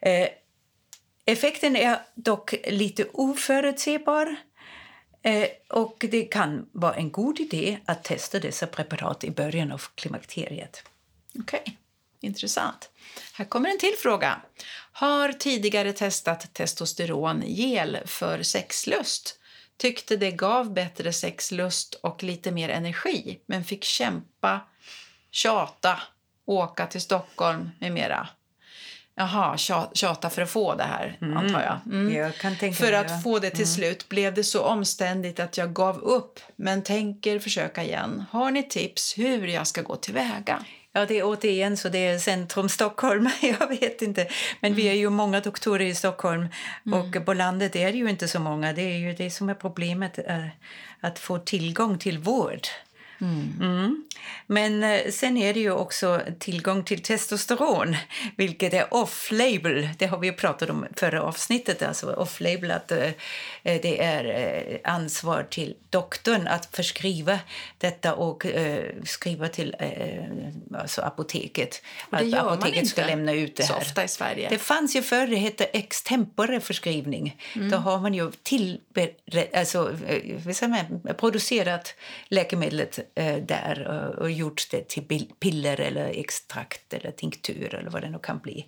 Eh, 0.00 0.28
effekten 1.24 1.76
är 1.76 1.98
dock 2.14 2.54
lite 2.66 3.04
oförutsägbar 3.12 4.36
eh, 5.22 5.48
och 5.68 6.04
det 6.10 6.24
kan 6.24 6.68
vara 6.72 6.94
en 6.94 7.10
god 7.10 7.40
idé 7.40 7.78
att 7.84 8.04
testa 8.04 8.38
dessa 8.38 8.66
preparat 8.66 9.24
i 9.24 9.30
början 9.30 9.72
av 9.72 9.82
klimakteriet. 9.94 10.82
Okej, 11.38 11.60
okay. 11.60 11.74
intressant. 12.20 12.90
Här 13.32 13.44
kommer 13.44 13.70
en 13.70 13.78
till 13.78 13.94
fråga. 13.98 14.42
Har 14.92 15.32
tidigare 15.32 15.92
testat 15.92 16.54
testosterongel 16.54 17.98
för 18.04 18.42
sexlust. 18.42 19.38
Tyckte 19.76 20.16
det 20.16 20.30
gav 20.30 20.72
bättre 20.72 21.12
sexlust 21.12 21.94
och 21.94 22.22
lite 22.22 22.50
mer 22.50 22.68
energi 22.68 23.38
men 23.46 23.64
fick 23.64 23.84
kämpa, 23.84 24.60
tjata, 25.30 26.00
åka 26.44 26.86
till 26.86 27.00
Stockholm 27.00 27.70
med 27.78 27.92
mera. 27.92 28.28
Jaha, 29.14 29.56
tjata 29.92 30.30
för 30.30 30.42
att 30.42 30.50
få 30.50 30.74
det 30.74 30.84
här, 30.84 31.18
mm. 31.20 31.36
antar 31.36 31.62
jag. 31.62 31.94
Mm. 31.94 32.14
jag 32.14 32.36
kan 32.36 32.56
tänka 32.56 32.76
för 32.76 32.92
att 32.92 33.10
ja. 33.10 33.18
få 33.18 33.38
det 33.38 33.50
till 33.50 33.58
mm. 33.58 33.66
slut 33.66 34.08
blev 34.08 34.34
det 34.34 34.44
så 34.44 34.62
omständigt 34.62 35.40
att 35.40 35.58
jag 35.58 35.72
gav 35.72 35.98
upp 35.98 36.40
men 36.56 36.82
tänker 36.82 37.38
försöka 37.38 37.82
igen. 37.82 38.24
Har 38.30 38.50
ni 38.50 38.62
tips 38.62 39.18
hur 39.18 39.46
jag 39.46 39.66
ska 39.66 39.82
gå 39.82 39.96
tillväga? 39.96 40.64
Ja, 40.94 41.06
det 41.06 41.18
är 41.18 41.22
återigen 41.24 41.76
så 41.76 41.88
det 41.88 42.06
är 42.06 42.18
centrum 42.18 42.68
Stockholm. 42.68 43.30
Jag 43.40 43.68
vet 43.68 44.02
inte. 44.02 44.26
Men 44.60 44.74
vi 44.74 44.88
är 44.88 44.92
ju 44.92 45.10
många 45.10 45.40
doktorer 45.40 45.84
i 45.84 45.94
Stockholm 45.94 46.48
Mm. 46.86 47.00
och 47.00 47.26
på 47.26 47.34
landet 47.34 47.76
är 47.76 47.92
det 47.92 47.98
ju 47.98 48.10
inte 48.10 48.28
så 48.28 48.40
många. 48.40 48.72
Det 48.72 48.82
är 48.82 48.98
ju 48.98 49.12
det 49.12 49.30
som 49.30 49.48
är 49.48 49.54
problemet, 49.54 50.18
är 50.18 50.56
att 51.00 51.18
få 51.18 51.38
tillgång 51.38 51.98
till 51.98 52.18
vård. 52.18 52.66
Mm. 53.22 54.04
Men 54.46 54.82
eh, 54.82 55.10
sen 55.10 55.36
är 55.36 55.54
det 55.54 55.60
ju 55.60 55.72
också 55.72 56.20
tillgång 56.38 56.84
till 56.84 57.02
testosteron, 57.02 57.96
vilket 58.36 58.74
är 58.74 58.94
off-label. 58.94 59.88
Det 59.98 60.06
har 60.06 60.18
vi 60.18 60.26
ju 60.26 60.32
pratat 60.32 60.70
om 60.70 60.86
förra 60.96 61.22
avsnittet. 61.22 61.82
Alltså 61.82 62.14
off-label, 62.14 62.70
att 62.70 62.92
eh, 62.92 63.10
det 63.62 64.02
är 64.02 64.24
eh, 64.24 64.92
ansvar 64.92 65.46
till 65.50 65.74
doktorn 65.90 66.46
att 66.46 66.76
förskriva 66.76 67.38
detta 67.78 68.14
och 68.14 68.46
eh, 68.46 68.84
skriva 69.04 69.48
till 69.48 69.76
eh, 69.78 70.80
alltså 70.80 71.02
apoteket. 71.02 71.82
Och 72.10 72.16
det 72.16 72.24
att 72.24 72.28
gör 72.28 72.44
man 72.44 72.52
apoteket 72.52 72.88
ska 72.88 73.00
inte 73.00 73.10
lämna 73.10 73.32
ut 73.32 73.56
det 73.56 73.62
så 73.62 73.72
här. 73.72 73.80
ofta 73.80 74.04
i 74.04 74.08
Sverige. 74.08 74.48
Det 74.48 74.58
fanns 74.58 74.96
ju 74.96 75.02
förr, 75.02 75.26
det 75.26 75.36
hette 75.36 75.64
extempore 75.64 76.60
förskrivning. 76.60 77.36
Då 77.70 77.76
har 77.76 77.98
man 77.98 78.14
ju 78.14 78.32
till, 78.42 78.80
alltså, 79.54 79.96
eh, 80.06 80.68
man, 80.68 81.14
producerat 81.16 81.94
läkemedlet 82.28 82.98
eh, 82.98 83.04
där 83.14 83.86
och, 84.18 84.30
gjort 84.30 84.70
det 84.70 84.88
till 84.88 85.26
piller 85.40 85.80
eller 85.80 86.08
extrakt 86.08 86.94
eller 86.94 87.10
tinktur 87.10 87.74
eller 87.74 87.90
vad 87.90 88.02
det 88.02 88.10
nu 88.10 88.18
kan 88.18 88.38
bli. 88.38 88.66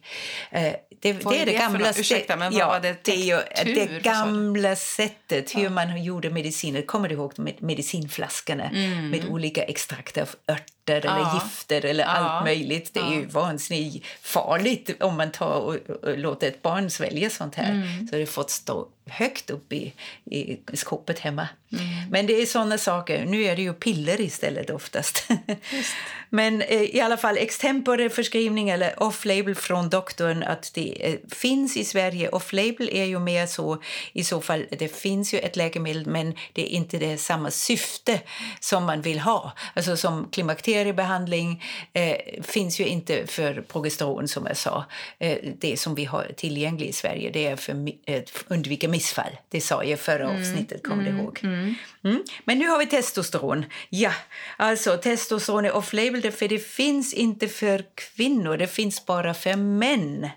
Eh, 0.50 0.62
det, 0.62 0.78
det 1.00 1.10
är 1.10 1.12
det 1.22 1.44
det 1.44 1.52
gamla? 1.52 1.90
Ursäkta, 1.90 2.36
men 2.36 2.52
ja, 2.52 2.78
det? 2.78 3.02
Tinktur, 3.02 3.64
det 3.64 4.02
gamla 4.02 4.76
sättet 4.76 5.56
hur 5.56 5.68
man 5.68 6.02
gjorde 6.02 6.30
mediciner. 6.30 6.82
Kommer 6.82 7.08
du 7.08 7.14
ihåg 7.14 7.38
med 7.38 7.62
medicinflaskorna 7.62 8.70
med 9.10 9.24
olika 9.28 9.62
extrakt 9.62 10.18
av 10.18 10.28
örter 10.48 10.73
eller 10.90 11.08
Mm. 11.10 11.22
Ja. 11.22 11.34
gifter 11.44 11.84
eller 11.84 12.04
Ja. 12.04 12.10
allt 12.10 12.44
möjligt? 12.44 12.94
Det 12.94 13.00
är 13.00 13.10
ju 13.12 13.26
vansinnigt 13.26 14.06
farligt 14.22 14.90
om 15.02 15.16
man 15.16 15.32
tar 15.32 15.54
och, 15.54 15.74
och 15.74 16.18
låter 16.18 16.48
ett 16.48 16.62
barn 16.62 16.90
svälja 16.90 17.30
sånt 17.30 17.54
här. 17.54 17.70
Mm. 17.70 18.08
Så 18.08 18.16
det 18.16 18.26
fått 18.26 18.50
stå 18.50 18.88
högt 19.06 19.50
upp 19.50 19.72
i, 19.72 19.92
i 20.30 20.58
skåpet 20.72 21.18
hemma. 21.18 21.48
Mm. 21.72 21.84
Men 22.10 22.26
det 22.26 22.42
är 22.42 22.46
såna 22.46 22.78
saker. 22.78 23.24
Nu 23.26 23.44
är 23.44 23.56
det 23.56 23.62
ju 23.62 23.72
piller 23.74 24.20
istället 24.20 24.70
oftast. 24.70 25.28
Men 26.30 26.62
eh, 26.62 26.82
i 26.82 27.00
alla 27.00 27.16
fall 27.16 27.38
extempore 27.38 28.10
förskrivning 28.10 28.70
eller 28.70 29.02
off-label 29.02 29.54
från 29.54 29.88
doktorn 29.90 30.42
att 30.42 30.70
det 30.74 31.06
eh, 31.12 31.14
finns 31.30 31.76
i 31.76 31.84
Sverige. 31.84 32.28
Off-label 32.28 32.88
är 32.92 33.04
ju 33.04 33.18
mer 33.18 33.46
så 33.46 33.82
i 34.12 34.24
så 34.24 34.40
fall 34.40 34.66
det 34.78 34.88
finns 34.96 35.34
ju 35.34 35.38
ett 35.38 35.56
läkemedel 35.56 36.06
men 36.06 36.34
det 36.52 36.62
är 36.62 36.76
inte 36.76 36.98
det 36.98 37.18
samma 37.18 37.50
syfte 37.50 38.20
som 38.60 38.84
man 38.84 39.02
vill 39.02 39.18
ha. 39.20 39.52
Alltså 39.74 39.96
som 39.96 40.28
klimakteriebehandling 40.74 41.62
eh, 41.92 42.42
finns 42.42 42.80
ju 42.80 42.84
inte 42.86 43.26
för 43.26 43.60
progesteron 43.68 44.28
som 44.28 44.46
jag 44.46 44.56
sa. 44.56 44.84
Eh, 45.18 45.38
det 45.60 45.76
som 45.76 45.94
vi 45.94 46.04
har 46.04 46.30
tillgängligt 46.36 46.88
i 46.90 46.92
Sverige 46.92 47.30
det 47.30 47.46
är 47.46 47.56
för 47.56 47.72
mi- 47.72 47.98
eh, 48.06 48.22
undvika 48.48 48.88
missfall. 48.88 49.30
Det 49.48 49.60
sa 49.60 49.82
jag 49.84 49.92
i 49.92 49.96
förra 49.96 50.28
avsnittet, 50.30 50.82
kommer 50.82 51.04
du 51.04 51.10
ihåg? 51.10 51.40
Mm. 51.42 52.24
Men 52.44 52.58
nu 52.58 52.68
har 52.68 52.78
vi 52.78 52.86
testosteron. 52.86 53.64
Ja, 53.90 54.12
alltså 54.56 54.96
testosteron 54.96 55.64
är 55.64 55.76
off-label 55.76 56.30
för 56.32 56.48
det 56.48 56.58
finns 56.58 57.14
inte 57.14 57.48
för 57.48 57.84
kvinnor, 57.94 58.56
det 58.56 58.66
finns 58.66 59.06
bara 59.06 59.34
för 59.34 59.56
män. 59.56 60.28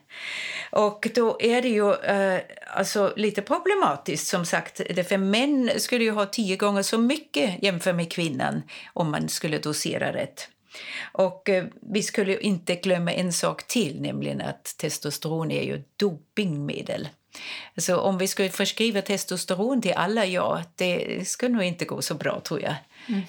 Och 0.71 1.07
då 1.15 1.37
är 1.39 1.61
det 1.61 1.69
ju 1.69 1.93
eh, 1.93 2.41
alltså 2.67 3.13
lite 3.15 3.41
problematiskt 3.41 4.27
som 4.27 4.45
sagt. 4.45 4.77
För 5.07 5.17
män 5.17 5.71
skulle 5.77 6.03
ju 6.03 6.11
ha 6.11 6.25
tio 6.25 6.55
gånger 6.55 6.81
så 6.81 6.97
mycket 6.97 7.63
jämfört 7.63 7.95
med 7.95 8.11
kvinnan 8.11 8.61
om 8.93 9.11
man 9.11 9.29
skulle 9.29 9.57
dosera 9.57 10.13
rätt. 10.13 10.49
Och 11.11 11.49
eh, 11.49 11.65
vi 11.93 12.03
skulle 12.03 12.39
inte 12.39 12.75
glömma 12.75 13.11
en 13.11 13.33
sak 13.33 13.67
till, 13.67 14.01
nämligen 14.01 14.41
att 14.41 14.75
testosteron 14.77 15.51
är 15.51 15.63
ju 15.63 15.83
dopingmedel. 15.97 17.07
Alltså 17.75 17.97
om 17.97 18.17
vi 18.17 18.27
skulle 18.27 18.49
förskriva 18.49 19.01
testosteron 19.01 19.81
till 19.81 19.93
alla, 19.93 20.25
ja, 20.25 20.63
det 20.75 21.27
skulle 21.27 21.53
nog 21.55 21.63
inte 21.63 21.85
gå 21.85 22.01
så 22.01 22.13
bra 22.13 22.39
tror 22.39 22.61
jag. 22.61 22.75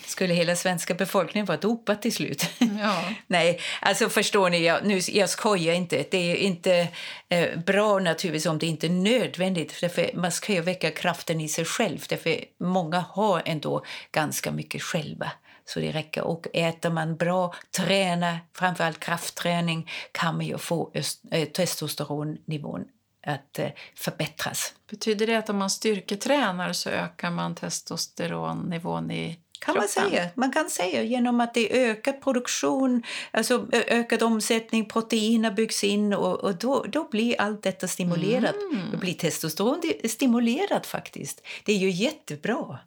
Skulle 0.04 0.34
hela 0.34 0.56
svenska 0.56 0.94
befolkningen 0.94 1.46
vara 1.46 1.58
dopad 1.58 2.02
till 2.02 2.14
slut? 2.14 2.46
Ja. 2.80 3.04
Nej, 3.26 3.60
alltså 3.80 4.08
förstår 4.08 4.50
ni, 4.50 4.64
jag, 4.64 4.86
nu, 4.86 5.00
jag 5.08 5.28
skojar 5.28 5.74
inte. 5.74 6.04
Det 6.10 6.32
är 6.32 6.36
inte 6.36 6.88
eh, 7.28 7.58
bra 7.58 7.98
naturligtvis 7.98 8.46
om 8.46 8.58
det 8.58 8.66
inte 8.66 8.86
är 8.86 8.90
nödvändigt. 8.90 9.80
Därför 9.80 10.10
man 10.14 10.32
ska 10.32 10.52
ju 10.52 10.60
väcka 10.60 10.90
kraften 10.90 11.40
i 11.40 11.48
sig 11.48 11.64
själv. 11.64 12.04
Därför 12.08 12.36
många 12.60 13.04
har 13.10 13.42
ändå 13.44 13.84
ganska 14.12 14.50
mycket 14.50 14.82
själva. 14.82 15.32
Så 15.68 15.80
det 15.80 15.92
räcker. 15.92 16.22
Och 16.22 16.46
äter 16.52 16.90
man 16.90 17.16
bra, 17.16 17.54
tränar, 17.76 18.38
framförallt 18.52 19.00
kraftträning, 19.00 19.90
kan 20.12 20.36
man 20.36 20.46
ju 20.46 20.58
få 20.58 20.90
öst, 20.94 21.22
eh, 21.30 21.48
testosteronnivån 21.48 22.84
att 23.26 23.58
eh, 23.58 23.68
förbättras. 23.94 24.74
Betyder 24.90 25.26
det 25.26 25.34
att 25.34 25.50
om 25.50 25.56
man 25.56 25.70
styrketränar 25.70 26.72
så 26.72 26.90
ökar 26.90 27.30
man 27.30 27.54
testosteronnivån 27.54 29.10
i 29.10 29.38
kan 29.60 29.76
man 29.76 29.88
säga. 29.88 30.28
Man 30.34 30.52
kan 30.52 30.70
säga 30.70 31.02
genom 31.02 31.40
att 31.40 31.54
det 31.54 31.76
är 31.76 31.90
ökad 31.90 32.20
produktion, 32.20 33.02
alltså 33.30 33.66
ökad 33.72 34.22
omsättning, 34.22 34.88
proteiner 34.88 35.50
byggs 35.50 35.84
in 35.84 36.12
och, 36.12 36.40
och 36.44 36.54
då, 36.54 36.84
då 36.88 37.08
blir 37.10 37.40
allt 37.40 37.62
detta 37.62 37.88
stimulerat. 37.88 38.54
Mm. 38.72 38.90
Då 38.92 38.98
blir 38.98 39.14
testosteron 39.14 39.82
stimulerat 40.04 40.86
faktiskt. 40.86 41.46
Det 41.64 41.72
är 41.72 41.76
ju 41.76 41.90
jättebra. 41.90 42.78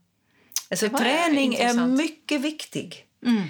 Alltså 0.72 0.90
träning 0.90 1.54
är 1.56 1.62
intressant. 1.62 1.98
mycket 1.98 2.42
viktig. 2.42 3.06
Mm. 3.26 3.44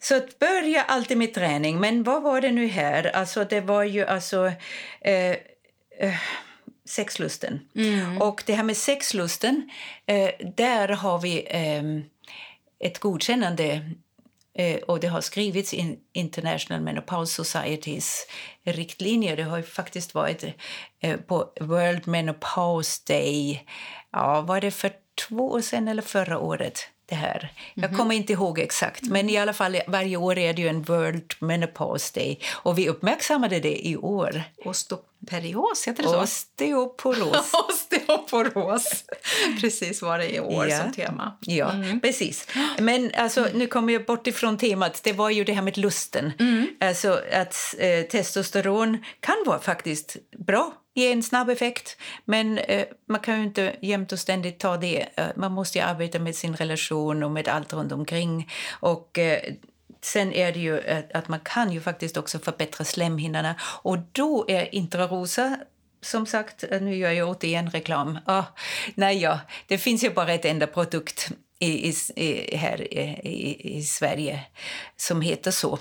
Så 0.00 0.16
att 0.16 0.38
börja 0.38 0.82
alltid 0.82 1.16
med 1.16 1.34
träning. 1.34 1.80
Men 1.80 2.02
vad 2.02 2.22
var 2.22 2.40
det 2.40 2.50
nu 2.50 2.66
här? 2.66 3.16
Alltså 3.16 3.44
det 3.44 3.60
var 3.60 3.82
ju 3.84 4.06
alltså 4.06 4.52
eh, 5.00 5.30
eh, 5.98 6.14
sexlusten. 6.84 7.60
Och 8.20 8.42
det 8.46 8.54
här 8.54 8.62
med 8.62 8.76
sexlusten, 8.76 9.70
eh, 10.06 10.30
där 10.56 10.88
har 10.88 11.18
vi 11.18 11.46
eh, 11.50 11.82
ett 12.88 12.98
godkännande 12.98 13.90
eh, 14.58 14.76
och 14.76 15.00
det 15.00 15.06
har 15.06 15.20
skrivits 15.20 15.74
i 15.74 15.98
International 16.12 16.82
Menopause 16.82 17.44
Societys 17.44 18.26
riktlinjer. 18.64 19.36
Det 19.36 19.42
har 19.42 19.62
faktiskt 19.62 20.14
varit 20.14 20.44
eh, 21.00 21.16
på 21.16 21.52
World 21.60 22.06
Menopause 22.06 23.02
Day. 23.06 23.66
Ja, 24.12 24.40
var 24.40 24.60
det 24.60 24.70
för 24.70 24.90
två 25.28 25.50
år 25.50 25.60
sedan 25.60 25.88
eller 25.88 26.02
förra 26.02 26.38
året? 26.38 26.80
Det 27.06 27.14
här. 27.16 27.52
Jag 27.74 27.96
kommer 27.96 28.14
inte 28.14 28.32
ihåg 28.32 28.58
exakt, 28.58 29.02
men 29.02 29.30
i 29.30 29.36
alla 29.38 29.52
fall 29.52 29.76
varje 29.88 30.16
år 30.16 30.38
är 30.38 30.52
det 30.54 30.62
ju 30.62 30.68
en 30.68 30.82
World 30.82 31.34
Menopause 31.38 32.20
Day 32.20 32.40
och 32.52 32.78
vi 32.78 32.88
uppmärksammade 32.88 33.60
det 33.60 33.86
i 33.88 33.96
år. 33.96 34.42
Osteoperios, 34.64 35.88
heter 35.88 36.02
det 36.02 36.08
så? 36.08 36.20
Osteoporos. 36.20 37.52
Osteoporos. 37.68 39.04
Precis 39.60 40.02
var 40.02 40.18
det 40.18 40.34
i 40.34 40.40
år 40.40 40.68
Ja. 40.68 40.78
som 40.82 40.92
tema. 40.92 41.36
Ja, 41.40 41.72
precis. 42.02 42.46
Men 42.78 43.10
alltså, 43.16 43.46
nu 43.54 43.66
kommer 43.66 43.92
jag 43.92 44.04
bort 44.04 44.26
ifrån 44.26 44.58
temat. 44.58 45.00
Det 45.04 45.12
var 45.12 45.30
ju 45.30 45.44
det 45.44 45.52
här 45.52 45.62
med 45.62 45.78
lusten. 45.78 46.32
Alltså 46.80 47.20
att 47.32 47.74
eh, 47.78 48.02
testosteron 48.02 49.04
kan 49.20 49.36
vara 49.46 49.58
faktiskt 49.58 50.16
bra, 50.46 50.72
ge 50.94 51.12
en 51.12 51.22
snabb 51.22 51.50
effekt. 51.50 51.96
Men 52.24 52.58
eh, 52.58 52.86
man 53.08 53.20
kan 53.20 53.36
ju 53.38 53.44
inte 53.44 53.76
jämt 53.82 54.12
och 54.12 54.18
ständigt 54.18 54.58
ta 54.58 54.76
det. 54.76 55.08
Eh, 55.16 55.26
man 55.36 55.52
måste 55.52 55.78
ju 55.78 55.84
arbeta 55.84 56.18
med 56.18 56.34
sin 56.36 56.56
relation 56.56 57.22
och 57.22 57.30
med 57.30 57.48
allt 57.48 57.72
runt 57.72 57.92
omkring. 57.92 58.50
Och 58.80 59.18
eh, 59.18 59.40
Sen 60.04 60.32
är 60.32 60.52
det 60.52 60.60
ju 60.60 60.90
att, 60.90 61.12
att 61.12 61.28
man 61.28 61.40
kan 61.40 61.72
ju 61.72 61.80
faktiskt 61.80 62.16
också 62.16 62.38
förbättra 62.38 62.84
slemhinnorna 62.84 63.54
och 63.82 63.98
då 64.12 64.44
är 64.48 64.74
intrarosa 64.74 65.56
som 66.00 66.26
sagt, 66.26 66.64
nu 66.80 66.96
gör 66.96 67.10
jag 67.10 67.28
återigen 67.28 67.70
reklam. 67.70 68.18
Ah, 68.26 68.44
nej, 68.94 69.18
ja, 69.18 69.40
det 69.66 69.78
finns 69.78 70.04
ju 70.04 70.10
bara 70.10 70.32
ett 70.32 70.44
enda 70.44 70.66
produkt 70.66 71.30
i, 71.58 71.92
i, 72.16 72.56
här 72.56 72.94
i, 72.94 73.76
i, 73.78 73.82
Sverige 73.82 74.40
som 74.96 75.20
heter 75.20 75.50
så. 75.50 75.78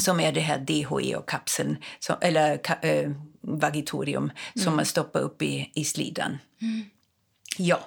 Som 0.00 0.20
är 0.20 0.32
det 0.32 0.40
här 0.40 0.58
DHE-kapseln, 0.58 1.76
som- 1.98 2.16
eller 2.20 2.56
ka, 2.56 2.74
eh, 2.82 3.10
Vagitorium, 3.46 4.32
som 4.54 4.76
man 4.76 4.84
stoppar 4.84 5.20
upp 5.20 5.42
i, 5.42 5.70
i 5.74 5.84
slidan. 5.84 6.38
Ja, 7.58 7.80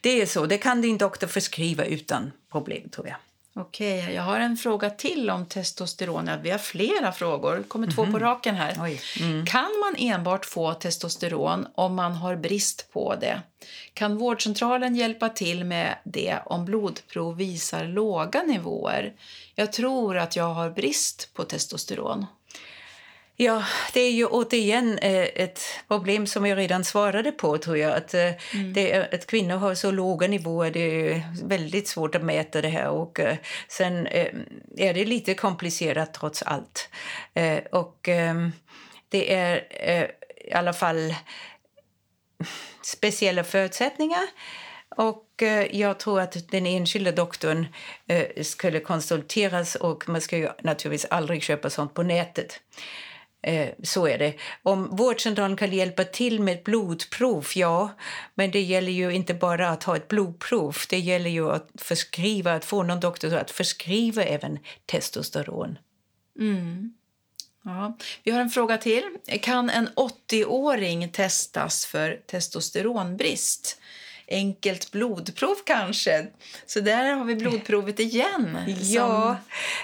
det 0.00 0.22
är 0.22 0.26
så. 0.26 0.46
Det 0.46 0.58
kan 0.58 0.80
din 0.80 0.98
doktor 0.98 1.26
förskriva 1.26 1.84
utan 1.84 2.32
problem, 2.50 2.88
tror 2.88 3.08
jag. 3.08 3.16
Okej, 3.54 4.12
jag 4.14 4.22
har 4.22 4.40
en 4.40 4.56
fråga 4.56 4.90
till 4.90 5.30
om 5.30 5.46
testosteron. 5.46 6.30
Vi 6.42 6.50
har 6.50 6.58
flera 6.58 7.12
frågor. 7.12 7.56
Det 7.56 7.62
kommer 7.62 7.90
två 7.90 8.06
på 8.06 8.18
raken 8.18 8.54
här. 8.54 8.76
Oj. 8.80 9.00
Kan 9.46 9.70
man 9.80 9.94
enbart 9.98 10.44
få 10.44 10.74
testosteron 10.74 11.66
om 11.74 11.94
man 11.94 12.12
har 12.12 12.36
brist 12.36 12.92
på 12.92 13.14
det? 13.14 13.42
Kan 13.94 14.18
vårdcentralen 14.18 14.96
hjälpa 14.96 15.28
till 15.28 15.64
med 15.64 15.98
det 16.04 16.38
om 16.46 16.64
blodprov 16.64 17.36
visar 17.36 17.84
låga 17.84 18.42
nivåer? 18.42 19.12
Jag 19.54 19.72
tror 19.72 20.16
att 20.18 20.36
jag 20.36 20.54
har 20.54 20.70
brist 20.70 21.34
på 21.34 21.44
testosteron. 21.44 22.26
Ja, 23.42 23.64
det 23.92 24.00
är 24.00 24.10
ju 24.10 24.26
återigen 24.26 24.98
eh, 24.98 25.28
ett 25.34 25.60
problem 25.88 26.26
som 26.26 26.46
jag 26.46 26.58
redan 26.58 26.84
svarade 26.84 27.32
på, 27.32 27.58
tror 27.58 27.78
jag. 27.78 27.96
Att, 27.96 28.14
eh, 28.14 28.30
det 28.74 28.92
är, 28.92 29.14
att 29.14 29.26
kvinnor 29.26 29.56
har 29.56 29.74
så 29.74 29.90
låga 29.90 30.28
nivåer, 30.28 30.70
det 30.70 30.80
är 30.80 31.22
väldigt 31.44 31.88
svårt 31.88 32.14
att 32.14 32.22
mäta 32.22 32.60
det 32.60 32.68
här. 32.68 32.88
Och 32.88 33.20
eh, 33.20 33.36
sen 33.68 34.06
är 34.76 34.94
det 34.94 35.04
lite 35.04 35.34
komplicerat 35.34 36.14
trots 36.14 36.42
allt. 36.42 36.88
Och 37.72 38.08
eh, 38.08 38.48
det 39.08 39.34
är 39.34 39.64
i 40.46 40.52
alla 40.52 40.72
fall 40.72 41.14
speciella 42.82 43.44
förutsättningar. 43.44 44.22
Och 44.96 45.42
jag 45.70 45.98
tror 45.98 46.20
att 46.20 46.50
den 46.50 46.66
enskilda 46.66 47.12
doktorn 47.12 47.66
skulle 48.42 48.80
konsulteras 48.80 49.74
och 49.74 50.08
man 50.08 50.20
ska 50.20 50.36
ju 50.36 50.48
naturligtvis 50.62 51.10
aldrig 51.10 51.42
köpa 51.42 51.70
sånt 51.70 51.94
på 51.94 52.02
nätet. 52.02 52.60
Eh, 53.42 53.68
så 53.82 54.06
är 54.06 54.18
det. 54.18 54.34
Om 54.62 54.96
vårdcentralen 54.96 55.56
kan 55.56 55.72
hjälpa 55.72 56.04
till 56.04 56.40
med 56.40 56.54
ett 56.54 56.64
blodprov, 56.64 57.46
ja. 57.54 57.90
Men 58.34 58.50
det 58.50 58.60
gäller 58.60 58.92
ju 58.92 59.10
inte 59.10 59.34
bara 59.34 59.68
att 59.68 59.84
ha 59.84 59.96
ett 59.96 60.08
blodprov. 60.08 60.76
Det 60.90 60.98
gäller 60.98 61.30
ju 61.30 61.50
att 61.50 61.70
förskriva, 61.74 62.52
att 62.52 62.64
få 62.64 62.82
någon 62.82 63.00
doktor 63.00 63.34
att 63.34 63.50
förskriva 63.50 64.22
även 64.22 64.58
testosteron. 64.86 65.78
Mm. 66.38 66.94
Ja. 67.64 67.98
Vi 68.22 68.30
har 68.30 68.40
en 68.40 68.50
fråga 68.50 68.78
till. 68.78 69.02
Kan 69.42 69.70
en 69.70 69.88
80-åring 69.88 71.08
testas 71.08 71.86
för 71.86 72.20
testosteronbrist? 72.26 73.80
Enkelt 74.28 74.90
blodprov 74.92 75.56
kanske. 75.66 76.26
Så 76.66 76.80
där 76.80 77.12
har 77.12 77.24
vi 77.24 77.36
blodprovet 77.36 78.00
igen. 78.00 78.58
Ja, 78.80 79.36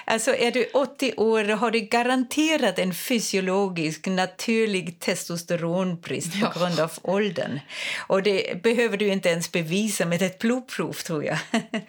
alltså 0.05 0.35
är 0.35 0.51
du 0.51 0.69
80 0.73 1.13
år 1.17 1.43
har 1.43 1.71
du 1.71 1.79
garanterat 1.79 2.79
en 2.79 2.93
fysiologisk, 2.93 4.07
naturlig 4.07 4.99
testosteronbrist 4.99 6.31
på 6.31 6.39
ja. 6.39 6.53
grund 6.57 6.79
av 6.79 6.91
åldern. 7.01 7.59
Och 8.07 8.23
det 8.23 8.63
behöver 8.63 8.97
du 8.97 9.07
inte 9.07 9.29
ens 9.29 9.51
bevisa 9.51 10.05
med 10.05 10.21
ett 10.21 10.39
blodprov 10.39 10.93
tror 10.93 11.23
jag. 11.23 11.37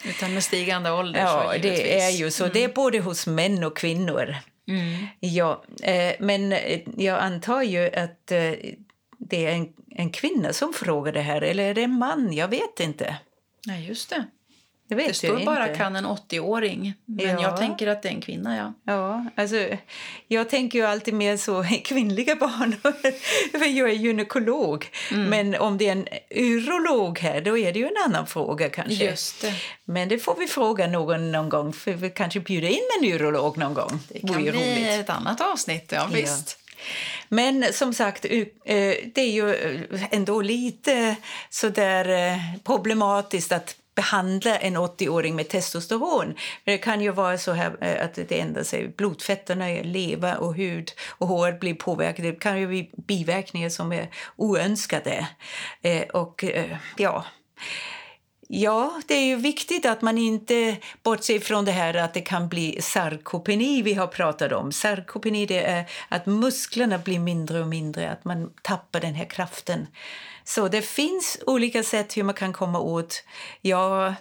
Utan 0.05 0.35
med 0.35 0.45
stigande 0.45 0.91
ålder. 0.91 1.21
Ja, 1.21 1.55
det 1.63 2.01
är 2.01 2.11
ju 2.11 2.31
så. 2.31 2.45
Mm. 2.45 2.53
Det 2.53 2.59
är 2.59 2.65
mm. 2.65 2.75
både 2.75 2.99
hos 2.99 3.27
män 3.27 3.65
och 3.65 3.77
kvinnor. 3.77 4.37
Mm. 4.69 5.07
Ja, 5.21 5.65
eh, 5.83 6.13
men 6.19 6.53
eh, 6.53 6.81
jag 6.97 7.19
antar 7.19 7.63
ju 7.63 7.91
att 7.95 8.33
eh, 8.33 8.53
det 9.31 9.47
är 9.47 9.53
en, 9.53 9.69
en 9.91 10.11
kvinna 10.11 10.53
som 10.53 10.73
frågar 10.73 11.13
det 11.13 11.21
här, 11.21 11.43
eller 11.43 11.65
är 11.65 11.75
det 11.75 11.83
en 11.83 11.99
man? 11.99 12.33
Jag 12.33 12.49
vet 12.49 12.81
inte. 12.81 13.17
Nej, 13.67 13.89
just 13.89 14.11
det. 14.11 14.25
Det, 14.91 14.97
det 14.97 15.15
står 15.15 15.45
bara 15.45 15.67
inte. 15.67 15.79
kan 15.79 15.97
en 15.97 16.07
80-åring, 16.07 16.95
men 17.05 17.29
ja. 17.29 17.43
jag 17.43 17.57
tänker 17.57 17.87
att 17.87 18.03
det 18.03 18.09
är 18.09 18.13
en 18.13 18.21
kvinna. 18.21 18.57
Ja. 18.57 18.93
Ja, 18.93 19.27
alltså, 19.35 19.67
jag 20.29 20.51
tänker 20.51 20.79
ju 20.79 20.85
alltid 20.85 21.15
mer 21.15 21.37
så 21.37 21.65
kvinnliga 21.85 22.37
banor, 22.37 22.93
för 23.59 23.67
jag 23.67 23.91
är 23.91 23.95
gynekolog. 23.95 24.89
Mm. 25.11 25.25
Men 25.25 25.61
om 25.61 25.79
det 25.79 25.89
är 25.89 25.93
en 25.93 26.09
urolog 26.31 27.19
här, 27.19 27.41
då 27.41 27.59
är 27.59 27.73
det 27.73 27.79
ju 27.79 27.87
en 27.87 28.05
annan 28.07 28.27
fråga 28.27 28.69
kanske. 28.69 29.05
Just 29.05 29.43
det. 29.43 29.55
Men 29.85 30.09
det 30.09 30.19
får 30.19 30.37
vi 30.37 30.47
fråga 30.47 30.87
någon 30.87 31.33
någon 31.33 31.49
gång, 31.49 31.73
för 31.73 31.93
vi 31.93 32.11
kanske 32.11 32.41
bjuda 32.41 32.69
in 32.69 32.89
en 33.01 33.09
urolog 33.13 33.59
någon 33.59 33.75
gång. 33.75 34.01
Det 34.09 34.19
kan 34.19 34.43
bli 34.43 34.51
roligt. 34.51 35.01
ett 35.01 35.11
annat 35.11 35.41
avsnitt, 35.41 35.93
ja, 35.93 36.09
visst. 36.13 36.59
Ja. 36.59 36.71
Men 37.33 37.73
som 37.73 37.95
sagt, 37.95 38.25
eh, 38.25 38.47
det 39.15 39.19
är 39.21 39.31
ju 39.31 39.55
eh, 39.55 40.03
ändå 40.11 40.41
lite 40.41 41.17
så 41.51 41.69
där 41.69 42.09
eh, 42.09 42.39
problematiskt 42.65 43.53
att 43.53 43.77
behandla 43.95 44.57
en 44.57 44.77
80-åring 44.77 45.37
med 45.37 45.49
testosteron. 45.49 46.35
Det 46.65 46.79
kan 46.79 47.01
ju 47.01 47.13
vara 47.13 47.39
så 47.39 47.53
här 47.53 47.99
att 48.05 48.15
det 48.15 48.41
ändrar 48.41 48.63
sig. 48.63 48.89
Blodfetterna, 48.89 49.67
lever 49.83 50.39
och 50.39 50.55
hud 50.55 50.93
och 51.09 51.29
hår 51.29 51.53
blir 51.53 51.75
påverkade. 51.75 52.31
Det 52.31 52.41
kan 52.41 52.61
ju 52.61 52.67
bli 52.67 52.91
biverkningar 53.07 53.69
som 53.69 53.93
är 53.93 54.09
oönskade. 54.37 55.27
Och 56.13 56.45
ja... 56.97 57.25
Ja, 58.53 59.03
det 59.07 59.15
är 59.15 59.25
ju 59.25 59.37
viktigt 59.37 59.87
att 59.87 60.03
man 60.03 60.19
inte 60.19 60.77
bortser 61.03 61.41
från 61.41 61.65
det 61.65 61.73
här 61.73 61.95
att 61.95 62.15
det 62.15 62.21
kan 62.21 62.49
bli 62.49 62.83
sarkopeni 62.83 63.83
vi 63.83 63.95
har 63.95 64.07
pratat 64.07 64.53
om. 64.53 64.73
Sarkopeni 64.73 65.47
det 65.47 65.67
är 65.67 65.91
att 66.09 66.27
musklerna 66.27 66.99
blir 66.99 67.19
mindre 67.19 67.61
och 67.61 67.67
mindre, 67.67 68.11
att 68.11 68.25
man 68.25 68.53
tappar 68.63 69.01
den 69.01 69.15
här 69.15 69.25
kraften. 69.25 69.87
Så 70.45 70.69
det 70.69 70.83
finns 70.83 71.39
olika 71.47 71.83
sätt 71.83 72.17
hur 72.17 72.23
man 72.23 72.35
kan 72.35 72.53
komma 72.53 72.81
åt. 72.81 73.25
Ja, 73.61 74.15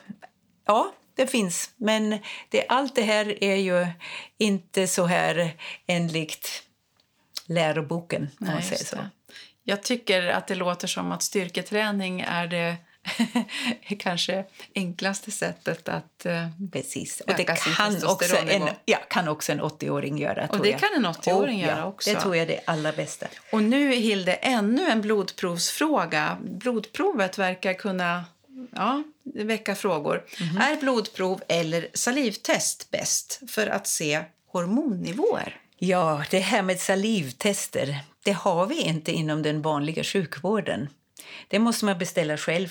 ja 0.66 0.94
det 1.16 1.28
finns. 1.28 1.72
Men 1.78 2.20
det, 2.50 2.68
allt 2.68 2.96
det 2.96 3.02
här 3.02 3.44
är 3.44 3.56
ju 3.56 3.88
inte 4.38 4.88
så 4.88 5.06
här 5.06 5.52
enligt 5.88 6.64
läroboken. 7.46 8.30
Nej, 8.38 8.62
så. 8.62 8.98
Jag 9.64 9.84
tycker 9.84 10.28
att 10.28 10.48
det 10.48 10.56
låter 10.56 10.88
som 10.88 11.12
att 11.12 11.24
styrketräning 11.24 12.22
är 12.22 12.48
det 12.48 12.76
kanske 14.00 14.46
enklaste 14.76 15.32
sättet 15.32 15.90
att 15.90 16.26
uh, 16.26 16.70
Precis. 16.72 17.22
Och 17.22 17.34
det 17.38 17.44
kan 17.44 18.06
också, 18.06 18.38
en, 18.38 18.70
ja, 18.86 18.98
kan 19.10 19.28
också 19.28 19.52
en 19.52 19.62
80-åring 19.62 20.18
göra. 20.18 20.48
Och 20.48 20.60
det 20.60 20.70
jag. 20.70 20.80
kan 20.80 20.90
en 20.96 21.06
80-åring 21.06 21.62
oh, 21.62 21.68
göra 21.68 21.86
också. 21.86 22.14
Det 22.14 22.20
tror 22.20 22.36
jag 22.36 22.44
är 22.44 22.48
det 22.48 22.60
allra 22.66 22.92
bästa. 22.92 23.28
Och 23.52 23.64
nu, 23.64 23.94
Hilde, 23.94 24.34
ännu 24.34 24.90
en 24.90 25.02
blodprovsfråga. 25.02 26.38
Blodprovet 26.42 27.38
verkar 27.38 27.74
kunna 27.74 28.26
ja, 28.76 29.04
väcka 29.24 29.76
frågor. 29.76 30.26
Mm 30.40 30.54
-hmm. 30.54 30.72
Är 30.72 30.76
blodprov 30.80 31.42
eller 31.48 31.88
salivtest 31.94 32.92
bäst 32.92 33.42
för 33.48 33.68
att 33.68 33.88
se 33.88 34.24
hormonnivåer? 34.48 35.56
Ja, 35.78 36.24
det 36.30 36.40
här 36.40 36.62
med 36.62 36.80
salivtester 36.80 38.00
det 38.24 38.32
har 38.32 38.66
vi 38.66 38.82
inte 38.82 39.12
inom 39.12 39.42
den 39.42 39.62
vanliga 39.62 40.04
sjukvården. 40.04 40.90
Det 41.48 41.60
måste 41.60 41.86
man 41.86 41.98
beställa 41.98 42.38
själv 42.38 42.70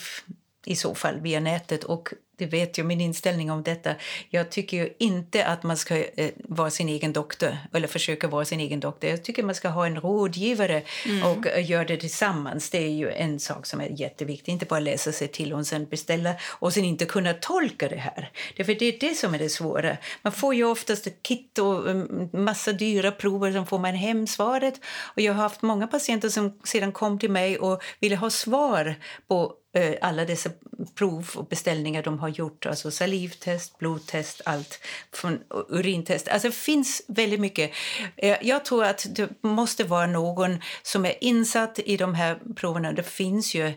i 0.66 0.76
så 0.76 0.94
fall 0.94 1.20
via 1.20 1.40
nätet. 1.40 1.84
Och 1.84 2.08
det 2.38 2.46
vet 2.46 2.78
jag 2.78 2.86
min 2.86 3.00
inställning 3.00 3.50
om 3.50 3.62
detta. 3.62 3.94
Jag 4.30 4.50
tycker 4.50 4.92
inte 4.98 5.46
att 5.46 5.62
man 5.62 5.76
ska 5.76 5.96
eh, 5.96 6.30
vara 6.44 6.70
sin 6.70 6.88
egen 6.88 7.12
doktor 7.12 7.56
eller 7.72 7.88
försöka 7.88 8.28
vara 8.28 8.44
sin 8.44 8.60
egen 8.60 8.80
doktor. 8.80 9.10
Jag 9.10 9.24
tycker 9.24 9.42
man 9.42 9.54
ska 9.54 9.68
ha 9.68 9.86
en 9.86 10.00
rådgivare 10.00 10.82
mm. 11.06 11.22
och 11.24 11.46
uh, 11.46 11.70
göra 11.70 11.84
det 11.84 11.96
tillsammans. 11.96 12.70
Det 12.70 12.78
är 12.78 12.90
ju 12.90 13.10
en 13.10 13.40
sak 13.40 13.66
som 13.66 13.80
är 13.80 14.00
jätteviktig. 14.00 14.52
Inte 14.52 14.66
bara 14.66 14.80
läsa 14.80 15.12
sig 15.12 15.28
till 15.28 15.52
och 15.52 15.66
sen 15.66 15.86
beställa 15.86 16.34
och 16.44 16.72
sen 16.72 16.84
inte 16.84 17.04
kunna 17.04 17.34
tolka 17.34 17.88
det 17.88 17.96
här. 17.96 18.30
Det, 18.56 18.64
för 18.64 18.74
det 18.74 18.84
är 18.84 18.98
det 19.00 19.14
som 19.14 19.34
är 19.34 19.38
det 19.38 19.48
svåra. 19.48 19.96
Man 20.22 20.32
får 20.32 20.54
ju 20.54 20.64
oftast 20.64 21.06
ett 21.06 21.22
kit 21.22 21.58
och 21.58 21.88
um, 21.88 22.30
massa 22.32 22.72
dyra 22.72 23.10
prover 23.10 23.52
som 23.52 23.66
får 23.66 23.78
man 23.78 23.94
hem 23.94 24.26
svaret. 24.26 24.80
Och 25.14 25.20
jag 25.20 25.32
har 25.32 25.42
haft 25.42 25.62
många 25.62 25.86
patienter 25.86 26.28
som 26.28 26.58
sedan 26.64 26.92
kom 26.92 27.18
till 27.18 27.30
mig 27.30 27.58
och 27.58 27.82
ville 28.00 28.16
ha 28.16 28.30
svar 28.30 28.94
på 29.28 29.54
uh, 29.78 29.94
alla 30.00 30.24
dessa 30.24 30.50
prov 30.94 31.30
och 31.36 31.46
beställningar 31.46 32.02
de 32.02 32.18
har 32.18 32.27
har 32.28 32.34
gjort. 32.34 32.66
Alltså 32.66 32.90
salivtest, 32.90 33.78
blodtest, 33.78 34.40
allt 34.44 34.80
från 35.12 35.40
urintest. 35.68 36.28
Alltså 36.28 36.48
det 36.48 36.54
finns 36.54 37.02
väldigt 37.08 37.40
mycket. 37.40 37.70
Eh, 38.16 38.36
jag 38.42 38.64
tror 38.64 38.84
att 38.84 39.06
det 39.10 39.42
måste 39.42 39.84
vara 39.84 40.06
någon 40.06 40.58
som 40.82 41.04
är 41.04 41.24
insatt 41.24 41.78
i 41.78 41.96
de 41.96 42.14
här 42.14 42.38
proverna. 42.56 42.92
Det 42.92 43.02
finns 43.02 43.54
ju 43.54 43.72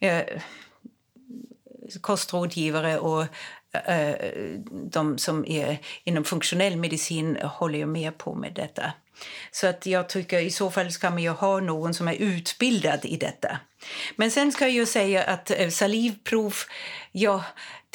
eh, 0.00 0.22
kostrådgivare 2.00 2.98
och 2.98 3.22
eh, 3.72 4.14
de 4.90 5.18
som 5.18 5.46
är 5.46 5.78
inom 6.04 6.24
funktionell 6.24 6.76
medicin 6.76 7.36
håller 7.36 7.78
ju 7.78 7.86
med 7.86 8.18
på 8.18 8.34
med 8.34 8.52
detta. 8.54 8.92
Så 9.50 9.66
att 9.66 9.86
jag 9.86 10.08
tycker 10.08 10.38
i 10.38 10.50
så 10.50 10.70
fall 10.70 10.92
ska 10.92 11.10
man 11.10 11.22
ju 11.22 11.30
ha 11.30 11.60
någon 11.60 11.94
som 11.94 12.08
är 12.08 12.14
utbildad 12.14 13.04
i 13.04 13.16
detta. 13.16 13.58
Men 14.16 14.30
sen 14.30 14.52
ska 14.52 14.68
jag 14.68 14.88
säga 14.88 15.24
att 15.24 15.50
eh, 15.50 15.68
salivprov, 15.68 16.54
ja, 17.12 17.44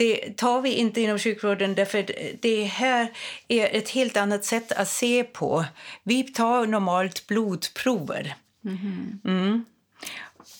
det 0.01 0.37
tar 0.37 0.61
vi 0.61 0.73
inte 0.73 1.01
inom 1.01 1.19
sjukvården 1.19 1.75
därför 1.75 2.05
det 2.41 2.63
här 2.63 3.11
är 3.47 3.75
ett 3.75 3.89
helt 3.89 4.17
annat 4.17 4.45
sätt 4.45 4.71
att 4.71 4.89
se 4.89 5.23
på. 5.23 5.65
Vi 6.03 6.23
tar 6.23 6.65
normalt 6.65 7.27
blodprover. 7.27 8.35
Mm. 8.65 9.19
Mm. 9.25 9.65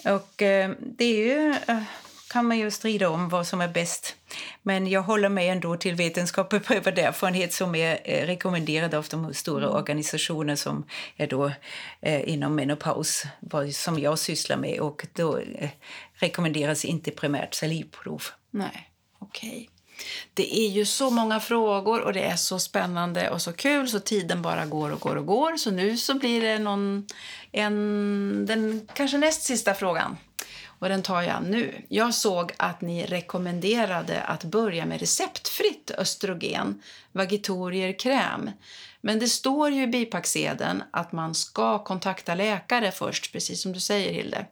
Och 0.06 0.42
eh, 0.42 0.72
det 0.80 1.12
ju, 1.12 1.56
eh, 1.68 1.84
kan 2.30 2.46
man 2.46 2.58
ju 2.58 2.72
strida 2.72 3.10
om 3.10 3.30
vad 3.30 3.48
som 3.48 3.62
är 3.62 3.68
bäst. 3.68 4.16
Men 4.62 4.88
jag 4.88 5.02
håller 5.02 5.30
mig 5.30 5.50
ändå 5.50 5.78
till 5.78 5.96
vetenskap 5.96 6.54
och 6.54 6.60
beprövad 6.60 7.00
erfarenhet 7.00 7.54
som 7.54 7.76
är 7.76 8.00
eh, 8.04 8.26
rekommenderad 8.26 8.94
av 8.94 9.08
de 9.10 9.34
stora 9.34 9.66
mm. 9.66 9.76
organisationer 9.76 10.56
som 10.56 10.86
är 11.16 11.28
då 11.28 11.52
eh, 12.02 12.30
inom 12.30 12.56
menopaus, 12.56 13.24
som 13.74 14.00
jag 14.00 14.20
sysslar 14.20 14.58
med. 14.58 14.80
Och 14.80 15.08
då 15.14 15.40
rekommenderas 16.14 16.86
inte 16.86 17.12
primärt 17.12 17.54
salivprov. 17.54 18.24
Nej. 18.52 18.91
Okej. 19.22 19.50
Okay. 19.50 19.68
Det 20.34 20.60
är 20.60 20.70
ju 20.70 20.86
så 20.86 21.10
många 21.10 21.40
frågor 21.40 22.02
och 22.02 22.14
det 22.14 22.24
är 22.24 22.36
så 22.36 22.60
spännande 22.60 23.30
och 23.30 23.42
så 23.42 23.54
kul 23.54 23.88
så 23.88 24.00
tiden 24.00 24.42
bara 24.42 24.66
går 24.66 24.92
och 24.92 25.00
går 25.00 25.16
och 25.16 25.26
går. 25.26 25.58
Så 25.58 25.72
nu 25.72 25.98
så 25.98 26.14
blir 26.14 26.42
det 26.42 26.60
någon, 26.60 27.08
en, 27.52 28.46
den 28.48 28.88
kanske 28.94 29.18
näst 29.18 29.42
sista 29.44 29.74
frågan. 29.74 30.18
Och 30.66 30.90
den 30.90 31.04
tar 31.04 31.22
jag 31.22 31.44
nu. 31.44 31.86
Jag 31.90 32.14
såg 32.14 32.52
att 32.58 32.82
ni 32.82 33.06
rekommenderade 33.06 34.22
att 34.22 34.44
börja 34.44 34.86
med 34.86 35.00
receptfritt 35.00 35.92
östrogen, 35.98 36.82
Vagitorier 37.12 38.00
kräm. 38.00 38.50
Men 39.02 39.20
det 39.20 39.28
står 39.28 39.70
ju 39.70 39.84
i 39.84 39.88
bipacksedeln 39.88 40.84
att 40.92 41.12
man 41.12 41.36
ska 41.36 41.84
kontakta 41.84 42.36
läkare 42.36 42.92
först, 42.92 43.32
precis 43.32 43.62
som 43.62 43.74
du 43.74 43.80
säger 43.80 44.14
Hilde. 44.14 44.46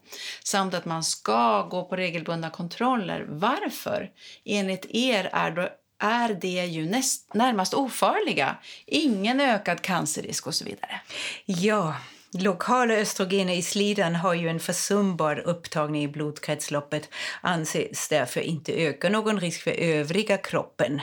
Samt 0.44 0.74
att 0.74 0.86
man 0.86 1.04
ska 1.04 1.62
gå 1.62 1.84
på 1.84 1.96
regelbundna 1.96 2.50
kontroller. 2.50 3.26
Varför? 3.30 4.12
Enligt 4.46 4.86
er 4.90 5.30
är, 5.34 5.52
då, 5.52 5.70
är 6.00 6.34
det 6.34 6.66
ju 6.66 6.86
näst, 6.86 7.34
närmast 7.34 7.74
ofarliga. 7.74 8.58
Ingen 8.86 9.42
ökad 9.42 9.82
cancerrisk 9.82 10.48
och 10.48 10.56
så 10.56 10.66
vidare. 10.66 11.02
Ja, 11.46 11.96
Lokala 12.32 12.94
östrogener 12.94 13.54
i 13.54 13.62
slidan 13.62 14.16
har 14.16 14.34
ju 14.34 14.50
en 14.50 14.60
försumbar 14.60 15.40
upptagning 15.40 16.04
i 16.04 16.08
blodkretsloppet 16.08 17.10
anses 17.42 18.10
därför 18.10 18.42
inte 18.42 18.74
öka 18.74 19.10
någon 19.10 19.40
risk 19.40 19.62
för 19.62 19.72
övriga 19.72 20.38
kroppen. 20.38 21.02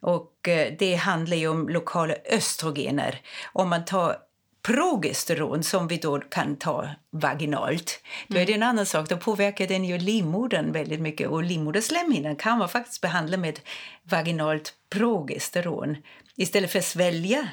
Och 0.00 0.48
eh, 0.48 0.72
det 0.78 0.94
handlar 0.94 1.36
ju 1.36 1.48
om 1.48 1.68
lokala 1.68 2.14
östrogener. 2.30 3.20
Om 3.52 3.68
man 3.68 3.84
tar 3.84 4.16
progesteron 4.62 5.62
som 5.62 5.88
vi 5.88 5.96
då 5.96 6.18
kan 6.20 6.56
ta 6.56 6.88
vaginalt, 7.10 8.02
då 8.28 8.38
är 8.38 8.46
det 8.46 8.54
en 8.54 8.62
annan 8.62 8.86
sak. 8.86 9.08
Då 9.08 9.16
påverkar 9.16 9.66
den 9.66 9.84
ju 9.84 9.98
livmodern 9.98 10.72
väldigt 10.72 11.00
mycket 11.00 11.28
och 11.28 11.44
livmoderslemhinnan 11.44 12.36
kan 12.36 12.58
man 12.58 12.68
faktiskt 12.68 13.00
behandla 13.00 13.36
med 13.36 13.60
vaginalt 14.02 14.74
progesteron. 14.90 15.96
Istället 16.36 16.72
för 16.72 16.78
att 16.78 16.84
svälja 16.84 17.48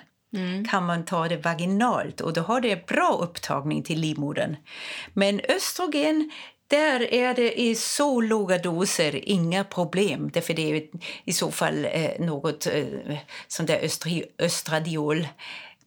kan 0.70 0.86
man 0.86 1.06
ta 1.06 1.28
det 1.28 1.38
vaginalt 1.38 2.22
och 2.22 2.34
då 2.34 2.42
har 2.42 2.62
det 2.62 2.88
bra 2.88 3.18
upptagning 3.22 3.84
till 3.84 4.00
livmodern. 4.00 4.56
Men 5.14 5.42
östrogen 5.50 6.32
där 6.68 7.14
är 7.14 7.34
det 7.34 7.62
i 7.62 7.76
så 7.76 8.22
låga 8.22 8.58
doser 8.58 9.30
inga 9.30 9.64
problem. 9.64 10.30
Därför 10.34 10.54
det 10.54 10.72
är 10.72 10.88
i 11.26 11.34
så 11.34 11.52
fall 11.52 11.86
eh, 11.86 12.20
något 12.20 12.68
eh, 12.68 12.86
sånt 13.48 13.68
där 13.68 13.80
östri, 13.80 14.26
östradiol 14.40 15.28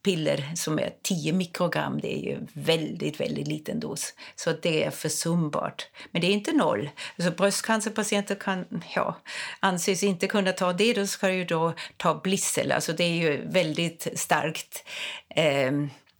piller 0.03 0.55
som 0.55 0.79
är 0.79 0.93
10 1.01 1.33
mikrogram. 1.33 1.99
Det 2.01 2.13
är 2.13 2.23
ju 2.23 2.37
väldigt, 2.53 3.19
väldigt 3.19 3.47
liten 3.47 3.79
dos. 3.79 4.13
Så 4.35 4.51
det 4.61 4.83
är 4.83 4.91
försumbart. 4.91 5.87
Men 6.11 6.21
det 6.21 6.27
är 6.27 6.31
inte 6.31 6.51
noll. 6.51 6.89
Alltså 7.17 7.31
bröstcancerpatienter 7.31 8.35
kan, 8.35 8.83
ja, 8.95 9.17
anses 9.59 10.03
inte 10.03 10.27
kunna 10.27 10.51
ta 10.51 10.73
det. 10.73 10.93
Då 10.93 11.07
ska 11.07 11.31
ju 11.31 11.45
då 11.45 11.73
ta 11.97 12.15
Blissel. 12.15 12.71
Alltså 12.71 12.93
det 12.93 13.03
är 13.03 13.15
ju 13.15 13.41
väldigt 13.47 14.07
starkt 14.15 14.83
eh, 15.35 15.71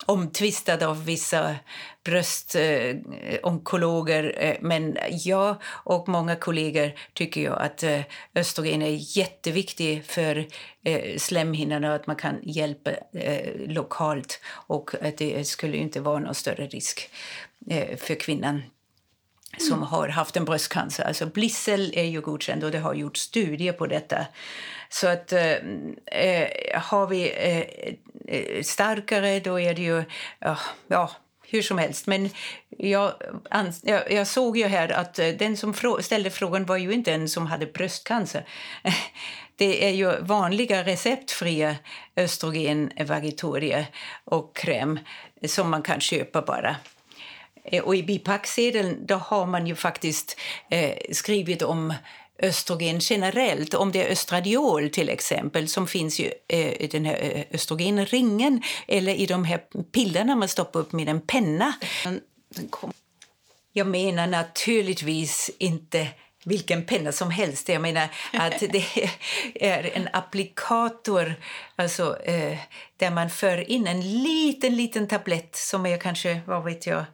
omtvistad 0.06 0.88
av 0.88 1.06
vissa 1.06 1.56
bröstonkologer. 2.04 4.36
Eh, 4.38 4.50
eh, 4.50 4.58
men 4.62 4.98
jag 5.10 5.56
och 5.66 6.10
många 6.10 6.36
kollegor 6.36 6.92
tycker 7.14 7.42
ju 7.42 7.54
att 7.54 7.84
eh, 7.84 8.02
östrogen 8.36 8.82
är 8.82 9.18
jätteviktig 9.18 10.06
för 10.06 10.48
slemhinnorna 10.84 11.18
slemhinnan 11.18 11.84
och 11.84 11.96
att 11.96 12.08
man 12.08 12.16
kan 12.16 12.40
hjälpa 12.44 12.92
lokalt. 13.68 14.42
Och 14.68 14.92
att 15.02 15.18
det 15.18 15.48
skulle 15.48 15.78
inte 15.78 16.02
vara 16.02 16.20
någon 16.20 16.36
större 16.36 16.68
risk 16.68 17.10
för 17.98 18.16
kvinnan 18.16 18.62
som 19.58 19.78
mm. 19.78 19.88
har 19.88 20.08
haft 20.08 20.38
en 20.38 20.46
bröstcancer. 20.46 21.04
Alltså 21.04 21.26
Blissel 21.26 21.94
är 21.96 22.04
ju 22.04 22.22
godkänd 22.22 22.64
och 22.64 22.72
det 22.72 22.80
har 22.80 22.94
gjorts 22.94 23.22
studier 23.22 23.74
på 23.74 23.88
detta. 23.88 24.26
Så 24.90 25.08
att 25.08 25.32
eh, 25.32 25.52
eh 26.06 26.82
har 26.82 27.08
vi 27.08 27.32
eh, 27.32 28.36
eh, 28.36 28.64
starkare 28.64 29.40
då 29.40 29.60
är 29.60 29.74
det 29.74 29.82
ju, 29.82 30.00
eh, 30.40 30.60
ja, 30.88 31.12
hur 31.48 31.62
som 31.62 31.78
helst. 31.78 32.08
Men 32.08 32.30
jag, 32.78 33.14
jag, 33.82 34.12
jag, 34.12 34.28
såg 34.28 34.58
ju 34.58 34.68
här 34.68 34.90
att 34.92 35.14
den 35.14 35.58
som 35.58 35.74
ställde 36.02 36.30
frågan 36.30 36.66
var 36.66 36.78
ju 36.78 36.92
inte 36.92 37.14
en 37.14 37.30
som 37.30 37.48
hade 37.48 37.66
bröstcancer. 37.66 38.46
Det 39.56 39.86
är 39.86 39.90
ju 39.90 40.20
vanliga 40.22 40.84
receptfria 40.84 41.76
östrogenvagitorier 42.16 43.86
och 44.24 44.56
kräm 44.56 45.00
som 45.48 45.70
man 45.70 45.82
kan 45.82 46.00
köpa 46.00 46.42
bara. 46.42 46.76
Och 47.84 47.96
i 47.96 48.04
bipacksedeln 48.04 49.06
då 49.06 49.16
har 49.16 49.46
man 49.46 49.68
ju 49.68 49.76
faktiskt 49.76 50.40
eh, 50.70 50.96
skrivit 51.12 51.62
om 51.62 51.94
östrogen 52.42 53.00
generellt, 53.02 53.74
om 53.74 53.92
det 53.92 54.06
är 54.06 54.12
östradiol 54.12 54.90
till 54.90 55.10
exempel 55.10 55.68
som 55.68 55.88
finns 55.88 56.20
ju 56.20 56.32
eh, 56.48 56.82
i 56.82 56.88
den 56.92 57.06
här 57.06 57.20
eh, 57.22 57.44
östrogenringen 57.52 58.62
eller 58.88 59.14
i 59.14 59.26
de 59.26 59.46
här 59.46 59.58
pillerna 59.92 60.36
man 60.36 60.48
stoppar 60.48 60.80
upp 60.80 60.92
med 60.92 61.10
en 61.10 61.22
penna. 61.22 61.74
Jag 63.74 63.88
menar 63.88 64.28
naturligtvis 64.28 65.52
inte 65.58 66.08
vilken 66.44 66.86
penna 66.86 67.12
som 67.12 67.32
helst. 67.32 67.70
Jag 67.70 67.82
menar 67.82 68.08
att 68.34 68.60
det 68.60 68.86
är 69.56 69.98
en 69.98 70.10
applikator 70.14 71.36
alltså, 71.76 72.24
eh, 72.24 72.58
där 72.98 73.12
man 73.12 73.30
för 73.30 73.72
in 73.72 73.88
en 73.88 74.24
liten, 74.24 74.76
liten 74.76 75.08
tablett 75.08 75.56
som 75.56 75.86
är 75.86 75.98
kanske, 75.98 76.42
vad 76.46 76.64
vet 76.64 76.88
jag, 76.88 77.06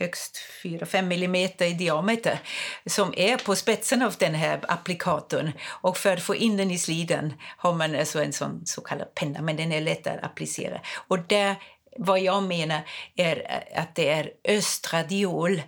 högst 0.00 0.38
4-5 0.62 1.02
millimeter 1.02 1.66
i 1.66 1.72
diameter 1.72 2.38
som 2.86 3.14
är 3.16 3.36
på 3.36 3.56
spetsen 3.56 4.02
av 4.02 4.14
den 4.18 4.34
här 4.34 4.60
applikatorn. 4.68 5.52
Och 5.68 5.96
för 5.96 6.12
att 6.12 6.22
få 6.22 6.34
in 6.34 6.56
den 6.56 6.70
i 6.70 6.78
sliden 6.78 7.32
har 7.56 7.72
man 7.72 7.94
alltså 7.94 8.22
en 8.22 8.32
sån 8.32 8.66
så 8.66 8.80
kallad 8.80 9.14
penna, 9.14 9.42
men 9.42 9.56
den 9.56 9.72
är 9.72 9.80
lätt 9.80 10.06
att 10.06 10.24
applicera. 10.24 10.80
Och 11.08 11.18
där, 11.18 11.56
vad 11.98 12.20
jag 12.20 12.42
menar 12.42 12.80
är 13.16 13.64
att 13.74 13.94
det 13.94 14.08
är 14.08 14.30
östradiol. 14.48 15.62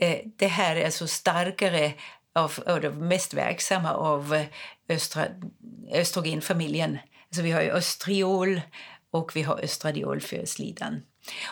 Eh, 0.00 0.18
det 0.36 0.46
här 0.46 0.76
är 0.76 0.84
alltså 0.84 1.06
starkare 1.06 1.92
av, 2.34 2.58
och 2.66 2.80
det 2.80 2.90
mest 2.90 3.34
verksamma 3.34 3.92
av 3.92 4.44
östra, 4.88 5.26
östrogenfamiljen. 5.92 6.98
Alltså 7.28 7.42
vi 7.42 7.50
har 7.50 7.62
östriol 7.62 8.60
och 9.10 9.36
vi 9.36 9.42
har 9.42 9.64
östradiol 9.64 10.20
för 10.20 10.44
slidan. 10.46 11.02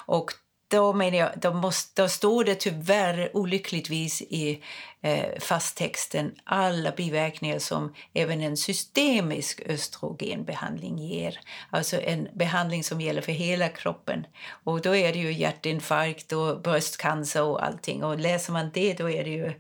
Och 0.07 0.33
då 0.71 0.93
menar 0.93 1.19
jag, 1.19 1.31
då, 1.37 1.53
måste, 1.53 2.03
då 2.03 2.09
står 2.09 2.45
det 2.45 2.55
tyvärr 2.55 3.37
olyckligtvis 3.37 4.23
i 4.23 4.63
eh, 5.01 5.41
fasttexten 5.41 6.35
alla 6.45 6.91
biverkningar 6.91 7.59
som 7.59 7.95
även 8.15 8.41
en 8.41 8.57
systemisk 8.57 9.61
östrogenbehandling 9.67 10.99
ger. 10.99 11.41
Alltså 11.71 12.01
en 12.01 12.29
behandling 12.35 12.85
som 12.85 13.01
gäller 13.01 13.23
för 13.23 13.33
hela 13.33 13.69
kroppen. 13.69 14.27
Och 14.65 14.81
då 14.81 14.97
är 14.97 15.13
det 15.13 15.19
ju 15.19 15.33
hjärtinfarkt 15.33 16.33
och 16.33 16.61
bröstcancer 16.61 17.43
och 17.43 17.65
allting. 17.65 18.05
Och 18.05 18.19
läser 18.19 18.53
man 18.53 18.71
det 18.75 18.95
då 18.95 19.11
är 19.11 19.25
det 19.25 19.31
ju, 19.31 19.53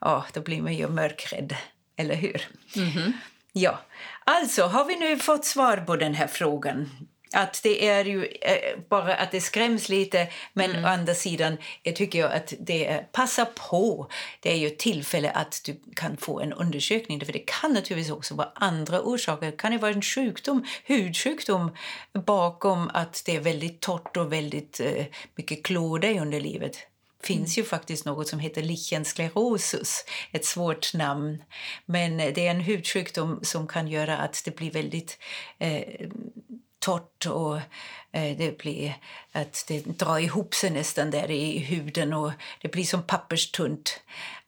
ja, 0.00 0.24
då 0.32 0.40
blir 0.40 0.62
man 0.62 0.74
ju 0.74 0.88
mörkrädd. 0.88 1.56
Eller 1.96 2.14
hur? 2.14 2.48
Mm 2.76 2.88
-hmm. 2.88 3.12
Ja, 3.52 3.80
alltså 4.24 4.62
har 4.62 4.84
vi 4.84 4.96
nu 4.96 5.18
fått 5.18 5.44
svar 5.44 5.76
på 5.76 5.96
den 5.96 6.14
här 6.14 6.26
frågan 6.26 6.90
att 7.34 7.60
det 7.62 7.88
är 7.88 8.04
ju 8.04 8.24
eh, 8.24 8.78
bara 8.88 9.14
att 9.14 9.30
det 9.30 9.40
skräms 9.40 9.88
lite, 9.88 10.28
men 10.52 10.70
mm. 10.70 10.84
å 10.84 10.88
andra 10.88 11.14
sidan 11.14 11.56
jag 11.82 11.96
tycker 11.96 12.18
jag 12.18 12.32
att 12.32 12.52
det 12.60 12.86
är, 12.86 13.02
passa 13.12 13.44
på. 13.44 14.10
Det 14.40 14.52
är 14.52 14.56
ju 14.56 14.66
ett 14.66 14.78
tillfälle 14.78 15.30
att 15.30 15.60
du 15.64 15.80
kan 15.96 16.16
få 16.16 16.40
en 16.40 16.52
undersökning. 16.52 17.24
För 17.24 17.32
det 17.32 17.46
kan 17.46 17.72
naturligtvis 17.72 18.12
också 18.12 18.34
vara 18.34 18.52
andra 18.54 19.00
orsaker. 19.00 19.46
Det 19.46 19.56
kan 19.56 19.72
ju 19.72 19.78
vara 19.78 19.92
en 19.92 20.02
sjukdom, 20.02 20.64
hudsjukdom 20.84 21.76
bakom 22.12 22.90
att 22.94 23.22
det 23.26 23.36
är 23.36 23.40
väldigt 23.40 23.80
torrt 23.80 24.16
och 24.16 24.32
väldigt 24.32 24.80
eh, 24.80 25.04
mycket 25.36 25.64
klåda 25.64 26.08
i 26.08 26.18
underlivet 26.18 26.86
finns 27.26 27.58
ju 27.58 27.64
faktiskt 27.64 28.04
något 28.04 28.28
som 28.28 28.38
heter 28.38 28.62
lichensklerosus, 28.62 30.04
ett 30.32 30.44
svårt 30.44 30.94
namn. 30.94 31.42
Men 31.86 32.16
det 32.16 32.46
är 32.46 32.50
en 32.50 32.60
hudsjukdom 32.60 33.40
som 33.42 33.66
kan 33.66 33.88
göra 33.88 34.18
att 34.18 34.42
det 34.44 34.56
blir 34.56 34.70
väldigt 34.70 35.18
eh, 35.58 36.08
torrt 36.84 37.26
och 37.26 37.56
eh, 38.12 38.36
det 38.38 38.58
blir 38.58 38.94
att 39.32 39.64
det 39.68 39.80
drar 39.80 40.18
ihop 40.18 40.54
sig 40.54 40.70
nästan 40.70 41.10
där 41.10 41.30
i 41.30 41.58
huden 41.58 42.12
och 42.12 42.32
det 42.62 42.68
blir 42.68 42.84
som 42.84 43.02
papperstunt 43.02 44.00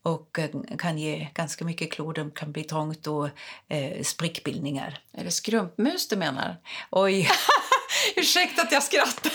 och 0.03 0.39
eh, 0.39 0.51
kan 0.79 0.99
ge 0.99 1.29
ganska 1.35 1.65
mycket 1.65 1.93
klor. 1.93 2.31
kan 2.35 2.53
bli 2.53 2.65
trångt 2.65 3.07
och 3.07 3.29
eh, 3.69 4.03
sprickbildningar. 4.03 4.99
Är 5.13 5.25
det 5.25 5.31
skrumpmus 5.31 6.09
du 6.09 6.17
menar? 6.17 6.57
Oj! 6.91 7.29
Ursäkta 8.17 8.63
att 8.63 8.73
jag 8.73 8.83
skrattar. 8.83 9.33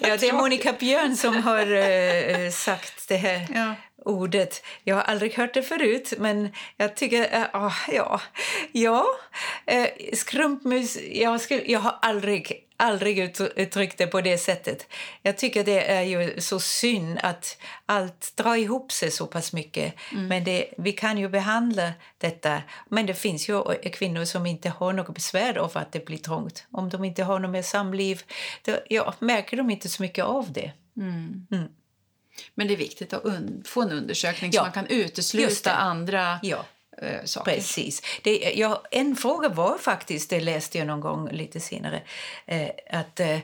ja, 0.00 0.16
det 0.16 0.28
är 0.28 0.32
Monica 0.32 0.72
Björn 0.72 1.16
som 1.16 1.42
har 1.42 1.72
eh, 1.72 2.50
sagt 2.50 3.08
det 3.08 3.16
här. 3.16 3.46
Ja 3.54 3.74
ordet. 4.04 4.62
Jag 4.84 4.94
har 4.94 5.02
aldrig 5.02 5.34
hört 5.34 5.54
det 5.54 5.62
förut, 5.62 6.12
men 6.18 6.48
jag 6.76 6.96
tycker... 6.96 7.22
Äh, 7.22 7.72
ja, 7.92 8.20
ja. 8.72 9.06
Äh, 9.66 9.86
skrumpmus... 10.12 10.98
Jag, 11.12 11.40
skulle, 11.40 11.62
jag 11.64 11.80
har 11.80 11.98
aldrig, 12.02 12.66
aldrig 12.76 13.18
uttryckt 13.56 13.98
det 13.98 14.06
på 14.06 14.20
det 14.20 14.38
sättet. 14.38 14.86
Jag 15.22 15.38
tycker 15.38 15.64
det 15.64 15.90
är 15.90 16.02
ju 16.02 16.40
så 16.40 16.60
synd 16.60 17.18
att 17.22 17.58
allt 17.86 18.32
drar 18.36 18.56
ihop 18.56 18.92
sig 18.92 19.10
så 19.10 19.26
pass 19.26 19.52
mycket. 19.52 19.94
Mm. 20.12 20.26
Men 20.26 20.44
det, 20.44 20.74
vi 20.78 20.92
kan 20.92 21.18
ju 21.18 21.28
behandla 21.28 21.92
detta. 22.18 22.62
Men 22.88 23.06
det 23.06 23.14
finns 23.14 23.48
ju 23.48 23.62
kvinnor 23.92 24.24
som 24.24 24.46
inte 24.46 24.68
har 24.68 24.92
något 24.92 25.14
besvär 25.14 25.58
av 25.58 25.70
att 25.74 25.92
det 25.92 26.06
blir 26.06 26.18
trångt. 26.18 26.66
Om 26.70 26.88
de 26.88 27.04
inte 27.04 27.24
har 27.24 27.38
något 27.38 27.50
mer 27.50 27.62
samliv, 27.62 28.22
då, 28.64 28.76
ja, 28.88 29.14
märker 29.18 29.56
de 29.56 29.70
inte 29.70 29.88
så 29.88 30.02
mycket 30.02 30.24
av 30.24 30.52
det. 30.52 30.72
Mm. 30.96 31.46
Mm. 31.50 31.68
Men 32.54 32.66
det 32.66 32.74
är 32.74 32.78
viktigt 32.78 33.12
att 33.12 33.22
få 33.64 33.82
en 33.82 33.92
undersökning 33.92 34.50
ja. 34.54 34.60
så 34.60 34.64
man 34.64 34.72
kan 34.72 34.86
utesluta 34.86 35.72
andra 35.72 36.38
ja. 36.42 36.64
äh, 37.02 37.24
saker. 37.24 37.52
Precis. 37.52 38.02
Det, 38.22 38.52
ja, 38.56 38.82
en 38.90 39.16
fråga 39.16 39.48
var 39.48 39.78
faktiskt, 39.78 40.30
det 40.30 40.40
läste 40.40 40.78
jag 40.78 40.86
någon 40.86 41.00
gång 41.00 41.28
lite 41.30 41.60
senare, 41.60 42.02
eh, 42.46 42.70
att 42.90 43.20
eh, 43.20 43.38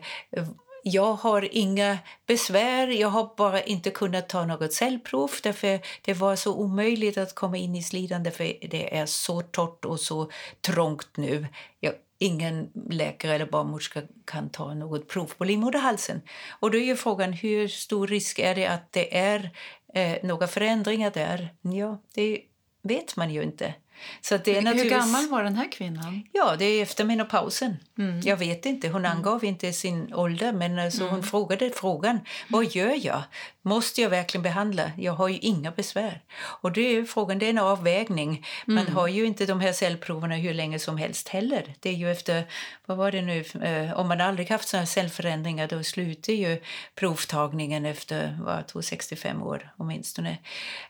jag 0.82 1.12
har 1.14 1.49
inga 1.53 1.99
besvär, 2.26 2.88
jag 2.88 3.09
har 3.09 3.30
bara 3.36 3.62
inte 3.62 3.90
kunnat 3.90 4.28
ta 4.28 4.47
något 4.47 4.72
cellprov 4.72 5.30
därför 5.43 5.80
det 6.03 6.14
var 6.14 6.36
så 6.36 6.55
omöjligt 6.55 7.18
att 7.18 7.34
komma 7.34 7.57
in 7.57 7.74
i 7.74 7.82
slidan 7.82 8.32
för 8.32 8.68
det 8.68 8.97
är 8.97 9.07
så 9.07 9.43
torrt 9.43 9.84
och 9.84 10.01
så 10.01 10.30
trångt 10.61 11.16
nu. 11.16 11.47
Jag, 11.80 11.95
ingen 12.23 12.70
läkare 12.91 13.35
eller 13.35 13.47
barnmorska 13.47 14.03
kan 14.25 14.51
ta 14.51 14.75
något 14.75 15.09
prov 15.09 15.33
på 15.39 15.45
livmoderhalsen. 15.45 16.23
Och 16.61 16.70
då 16.70 16.79
är 16.79 16.85
ju 16.85 16.97
frågan 16.97 17.33
hur 17.33 17.68
stor 17.68 18.07
risk 18.07 18.39
är 18.39 18.55
det 18.55 18.66
att 18.66 18.93
det 18.93 19.16
är 19.18 19.51
eh, 19.95 20.16
några 20.23 20.47
förändringar 20.47 21.11
där? 21.11 21.55
Ja, 21.62 22.03
det 22.14 22.41
vet 22.83 23.16
man 23.16 23.31
ju 23.31 23.43
inte. 23.43 23.75
Så 24.20 24.36
det 24.36 24.57
är 24.57 24.74
Hur 24.74 24.90
gammal 24.90 25.28
var 25.28 25.42
den 25.42 25.57
här 25.57 25.72
kvinnan? 25.72 26.22
Ja, 26.32 26.57
det 26.59 26.64
är 26.64 26.82
efter 26.82 27.05
menopausen. 27.05 27.76
Mm. 27.98 28.20
Jag 28.20 28.36
vet 28.36 28.66
inte. 28.66 28.88
Hon 28.88 29.05
mm. 29.05 29.16
angav 29.16 29.34
mm. 29.34 29.48
inte 29.48 29.72
sin 29.72 30.14
ålder, 30.14 30.53
men 30.53 30.78
alltså 30.78 31.03
mm. 31.03 31.14
hon 31.14 31.22
frågade 31.22 31.70
frågan. 31.70 32.20
Vad 32.48 32.64
gör 32.64 33.07
jag? 33.07 33.22
Måste 33.62 34.03
jag 34.03 34.11
verkligen 34.11 34.42
behandla? 34.42 34.90
Jag 34.98 35.12
har 35.12 35.28
ju 35.28 35.38
inga 35.38 35.70
besvär. 35.70 36.20
Och 36.34 36.72
det 36.72 36.80
är 36.80 37.05
frågan, 37.05 37.38
det 37.38 37.46
är 37.46 37.50
en 37.50 37.59
avvägning. 37.59 38.46
Man 38.66 38.78
mm. 38.78 38.94
har 38.94 39.09
ju 39.09 39.24
inte 39.24 39.46
de 39.46 39.61
här 39.61 39.72
cellproverna 39.72 40.34
hur 40.34 40.55
länge 40.55 40.78
som 40.78 40.96
helst 40.96 41.28
heller. 41.28 41.74
Det 41.80 41.88
är 41.88 41.94
ju 41.94 42.11
efter, 42.11 42.44
vad 42.86 42.96
var 42.96 43.12
det 43.12 43.22
nu, 43.22 43.44
eh, 43.62 43.98
om 43.98 44.09
man 44.09 44.20
aldrig 44.20 44.50
haft 44.50 44.68
sådana 44.68 44.86
cellförändringar 44.86 45.68
då 45.68 45.82
slutar 45.82 46.32
ju 46.32 46.61
provtagningen 46.94 47.86
efter, 47.86 48.38
vad 48.42 48.66
tror, 48.66 48.82
65 48.82 49.42
år 49.42 49.70
åtminstone. 49.76 50.38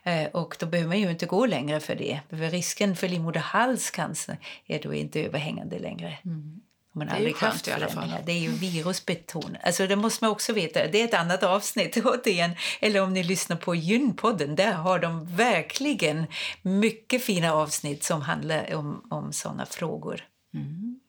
Eh, 0.03 0.25
och 0.25 0.55
då 0.59 0.65
behöver 0.65 0.87
man 0.87 0.99
ju 0.99 1.11
inte 1.11 1.25
gå 1.25 1.45
längre 1.45 1.79
för 1.79 1.95
det. 1.95 2.19
För 2.29 2.37
risken 2.37 2.95
för 3.03 3.07
livmoderhalscancer 3.07 4.37
är 4.65 4.79
då 4.79 4.93
inte 4.93 5.21
överhängande 5.21 5.79
längre. 5.79 6.17
Mm. 6.25 6.61
Man 6.93 7.07
det 7.07 7.13
är 7.13 7.19
ju 7.19 7.29
i 7.29 7.71
alla 7.71 7.87
fall. 7.87 8.13
Det 8.25 8.31
är 8.31 8.39
ju 8.39 8.49
virusbetonat. 8.49 9.61
Alltså 9.63 9.87
det 9.87 9.95
måste 9.95 10.23
man 10.23 10.31
också 10.31 10.53
veta. 10.53 10.87
Det 10.87 11.01
är 11.01 11.05
ett 11.05 11.13
annat 11.13 11.43
avsnitt 11.43 11.97
återigen. 12.05 12.51
Eller 12.81 13.01
om 13.01 13.13
ni 13.13 13.23
lyssnar 13.23 13.57
på 13.57 13.75
Gynpodden, 13.75 14.55
där 14.55 14.73
har 14.73 14.99
de 14.99 15.35
verkligen 15.35 16.25
mycket 16.61 17.23
fina 17.23 17.53
avsnitt 17.53 18.03
som 18.03 18.21
handlar 18.21 18.75
om, 18.75 19.07
om 19.09 19.33
sådana 19.33 19.65
frågor. 19.65 20.27
Mm. 20.53 20.99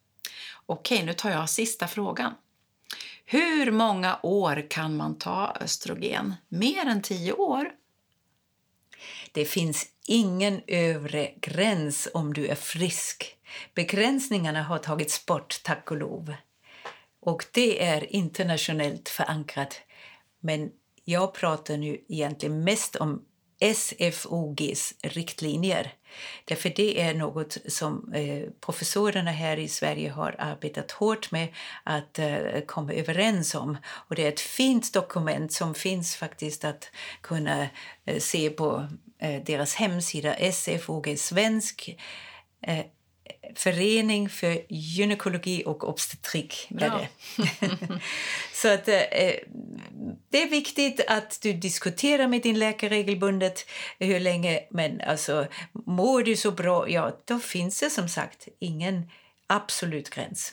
Okej, 0.66 1.02
nu 1.04 1.12
tar 1.12 1.30
jag 1.30 1.50
sista 1.50 1.88
frågan. 1.88 2.34
Hur 3.24 3.70
många 3.70 4.18
år 4.22 4.66
kan 4.70 4.96
man 4.96 5.18
ta 5.18 5.56
östrogen? 5.60 6.34
Mer 6.48 6.86
än 6.86 7.02
tio 7.02 7.32
år? 7.32 7.70
Det 9.32 9.44
finns 9.44 9.86
ingen 10.06 10.60
övre 10.66 11.30
gräns 11.40 12.08
om 12.14 12.34
du 12.34 12.46
är 12.46 12.54
frisk. 12.54 13.36
Begränsningarna 13.74 14.62
har 14.62 14.78
tagits 14.78 15.26
bort, 15.26 15.60
tack 15.64 15.90
och 15.90 15.96
lov. 15.96 16.34
Och 17.20 17.46
det 17.52 17.84
är 17.84 18.12
internationellt 18.14 19.08
förankrat. 19.08 19.80
Men 20.40 20.70
jag 21.04 21.34
pratar 21.34 21.76
nu 21.76 22.04
egentligen 22.08 22.64
mest 22.64 22.96
om 22.96 23.24
SFOGs 23.74 24.94
riktlinjer. 25.02 25.92
Därför 26.44 26.72
det 26.76 27.00
är 27.00 27.14
något 27.14 27.56
som 27.68 28.12
eh, 28.12 28.50
professorerna 28.60 29.30
här 29.30 29.56
i 29.56 29.68
Sverige 29.68 30.10
har 30.10 30.36
arbetat 30.38 30.90
hårt 30.90 31.30
med 31.30 31.48
att 31.84 32.18
eh, 32.18 32.60
komma 32.66 32.92
överens 32.92 33.54
om. 33.54 33.76
Och 33.86 34.14
det 34.14 34.24
är 34.24 34.28
ett 34.28 34.40
fint 34.40 34.92
dokument 34.92 35.52
som 35.52 35.74
finns 35.74 36.16
faktiskt 36.16 36.64
att 36.64 36.90
kunna 37.20 37.68
eh, 38.04 38.18
se 38.18 38.50
på 38.50 38.88
deras 39.46 39.74
hemsida 39.74 40.52
SFOG 40.52 41.18
Svensk 41.18 41.96
eh, 42.66 42.84
förening 43.54 44.28
för 44.28 44.62
gynekologi 44.68 45.62
och 45.66 45.88
obstetrik. 45.88 46.68
Är 46.70 46.90
det. 46.90 47.08
så 48.52 48.68
att, 48.68 48.88
eh, 48.88 48.94
det 50.30 50.42
är 50.42 50.50
viktigt 50.50 51.00
att 51.08 51.38
du 51.42 51.52
diskuterar 51.52 52.28
med 52.28 52.42
din 52.42 52.58
läkare 52.58 52.90
regelbundet 52.90 53.66
hur 53.98 54.20
länge, 54.20 54.60
men 54.70 55.00
alltså, 55.00 55.46
mår 55.72 56.22
du 56.22 56.36
så 56.36 56.50
bra, 56.50 56.90
ja, 56.90 57.20
då 57.24 57.38
finns 57.38 57.80
det 57.80 57.90
som 57.90 58.08
sagt 58.08 58.48
ingen 58.58 59.10
absolut 59.46 60.10
gräns. 60.10 60.52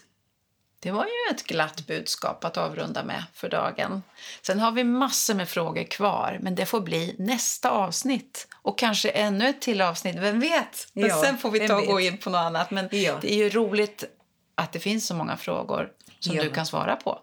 Det 0.84 0.91
var 0.91 1.05
ju 1.05 1.36
ett 1.36 1.43
glatt 1.43 1.88
budskap 1.88 2.45
att 2.45 2.57
avrunda 2.57 3.03
med 3.03 3.23
för 3.34 3.49
dagen. 3.49 4.03
Sen 4.41 4.59
har 4.59 4.71
vi 4.71 4.84
massor 4.84 5.34
med 5.34 5.49
frågor 5.49 5.84
kvar, 5.84 6.39
men 6.41 6.55
det 6.55 6.65
får 6.65 6.82
bli 6.82 7.15
nästa 7.19 7.69
avsnitt. 7.69 8.47
Och 8.61 8.79
kanske 8.79 9.09
ännu 9.09 9.49
ett 9.49 9.61
till 9.61 9.82
avsnitt, 9.82 10.15
vem 10.15 10.39
vet? 10.39 10.88
Men 10.93 11.09
ja, 11.09 11.21
sen 11.23 11.38
får 11.38 11.51
vi 11.51 11.67
ta 11.67 11.75
och 11.75 11.86
gå 11.86 11.99
in 11.99 12.17
på 12.17 12.29
något 12.29 12.39
annat. 12.39 12.71
Men 12.71 12.89
ja. 12.91 13.17
det 13.21 13.34
är 13.34 13.38
ju 13.38 13.49
roligt 13.49 14.03
att 14.55 14.71
det 14.71 14.79
finns 14.79 15.07
så 15.07 15.15
många 15.15 15.38
frågor 15.38 15.89
som 16.19 16.36
ja. 16.36 16.43
du 16.43 16.49
kan 16.49 16.65
svara 16.65 16.95
på. 16.95 17.19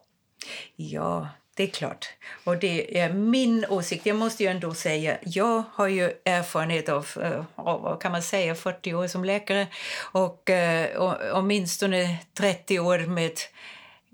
Ja, 0.76 1.28
det 1.58 1.64
är 1.64 1.66
klart. 1.66 2.08
Och 2.44 2.58
det 2.58 2.98
är 2.98 3.12
min 3.12 3.64
åsikt. 3.68 4.06
Jag 4.06 4.16
måste 4.16 4.42
ju 4.42 4.48
ändå 4.48 4.74
säga, 4.74 5.18
jag 5.22 5.62
har 5.72 5.88
ju 5.88 6.12
erfarenhet 6.24 6.88
av, 6.88 7.06
eh, 7.22 7.44
av 7.54 7.82
vad 7.82 8.02
kan 8.02 8.12
man 8.12 8.22
säga, 8.22 8.54
40 8.54 8.94
år 8.94 9.06
som 9.06 9.24
läkare 9.24 9.66
och, 10.12 10.50
eh, 10.50 10.96
och 10.96 11.14
åtminstone 11.32 12.18
30 12.34 12.78
år 12.78 12.98
med 12.98 13.32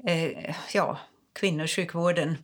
eh, 0.06 0.54
ja, 0.72 0.98
kvinnosjukvården. 1.34 2.38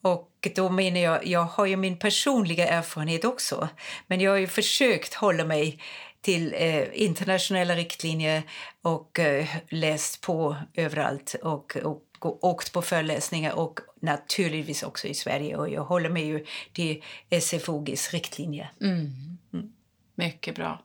Och 0.00 0.48
då 0.54 0.68
menar 0.68 1.00
jag, 1.00 1.26
jag 1.26 1.44
har 1.44 1.66
ju 1.66 1.76
min 1.76 1.98
personliga 1.98 2.68
erfarenhet 2.68 3.24
också. 3.24 3.68
Men 4.06 4.20
jag 4.20 4.30
har 4.30 4.38
ju 4.38 4.46
försökt 4.46 5.14
hålla 5.14 5.44
mig 5.44 5.78
till 6.20 6.54
eh, 6.56 7.02
internationella 7.02 7.74
riktlinjer 7.74 8.42
och 8.82 9.18
eh, 9.18 9.46
läst 9.68 10.20
på 10.20 10.56
överallt 10.74 11.34
och, 11.42 11.76
och 11.76 12.44
åkt 12.44 12.72
på 12.72 12.82
föreläsningar 12.82 13.52
och 13.52 13.80
naturligtvis 14.02 14.82
också 14.82 15.06
i 15.06 15.14
Sverige. 15.14 15.56
Och 15.56 15.68
jag 15.68 15.84
håller 15.84 16.10
med 16.10 16.26
ju 16.26 16.46
till 16.72 17.02
SFOGs 17.40 18.10
riktlinjer. 18.10 18.72
Mm. 18.80 19.10
Mm. 19.52 19.72
Mycket 20.14 20.54
bra. 20.54 20.82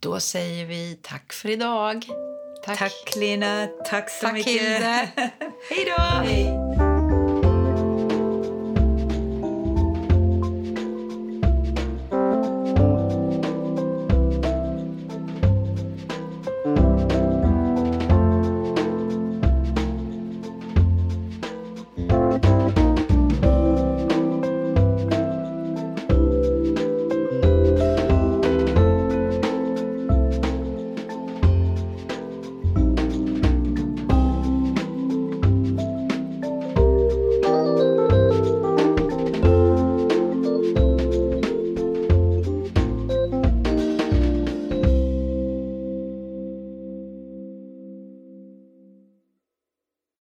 Då 0.00 0.20
säger 0.20 0.66
vi 0.66 0.98
tack 1.02 1.32
för 1.32 1.50
idag. 1.50 2.04
Tack, 2.64 2.78
tack 2.78 3.16
Lena. 3.16 3.66
Tack 3.66 4.10
så 4.10 4.26
tack, 4.26 4.32
mycket. 4.34 4.82
Hej 5.70 5.84
då. 5.86 6.02
Hej. 6.02 6.83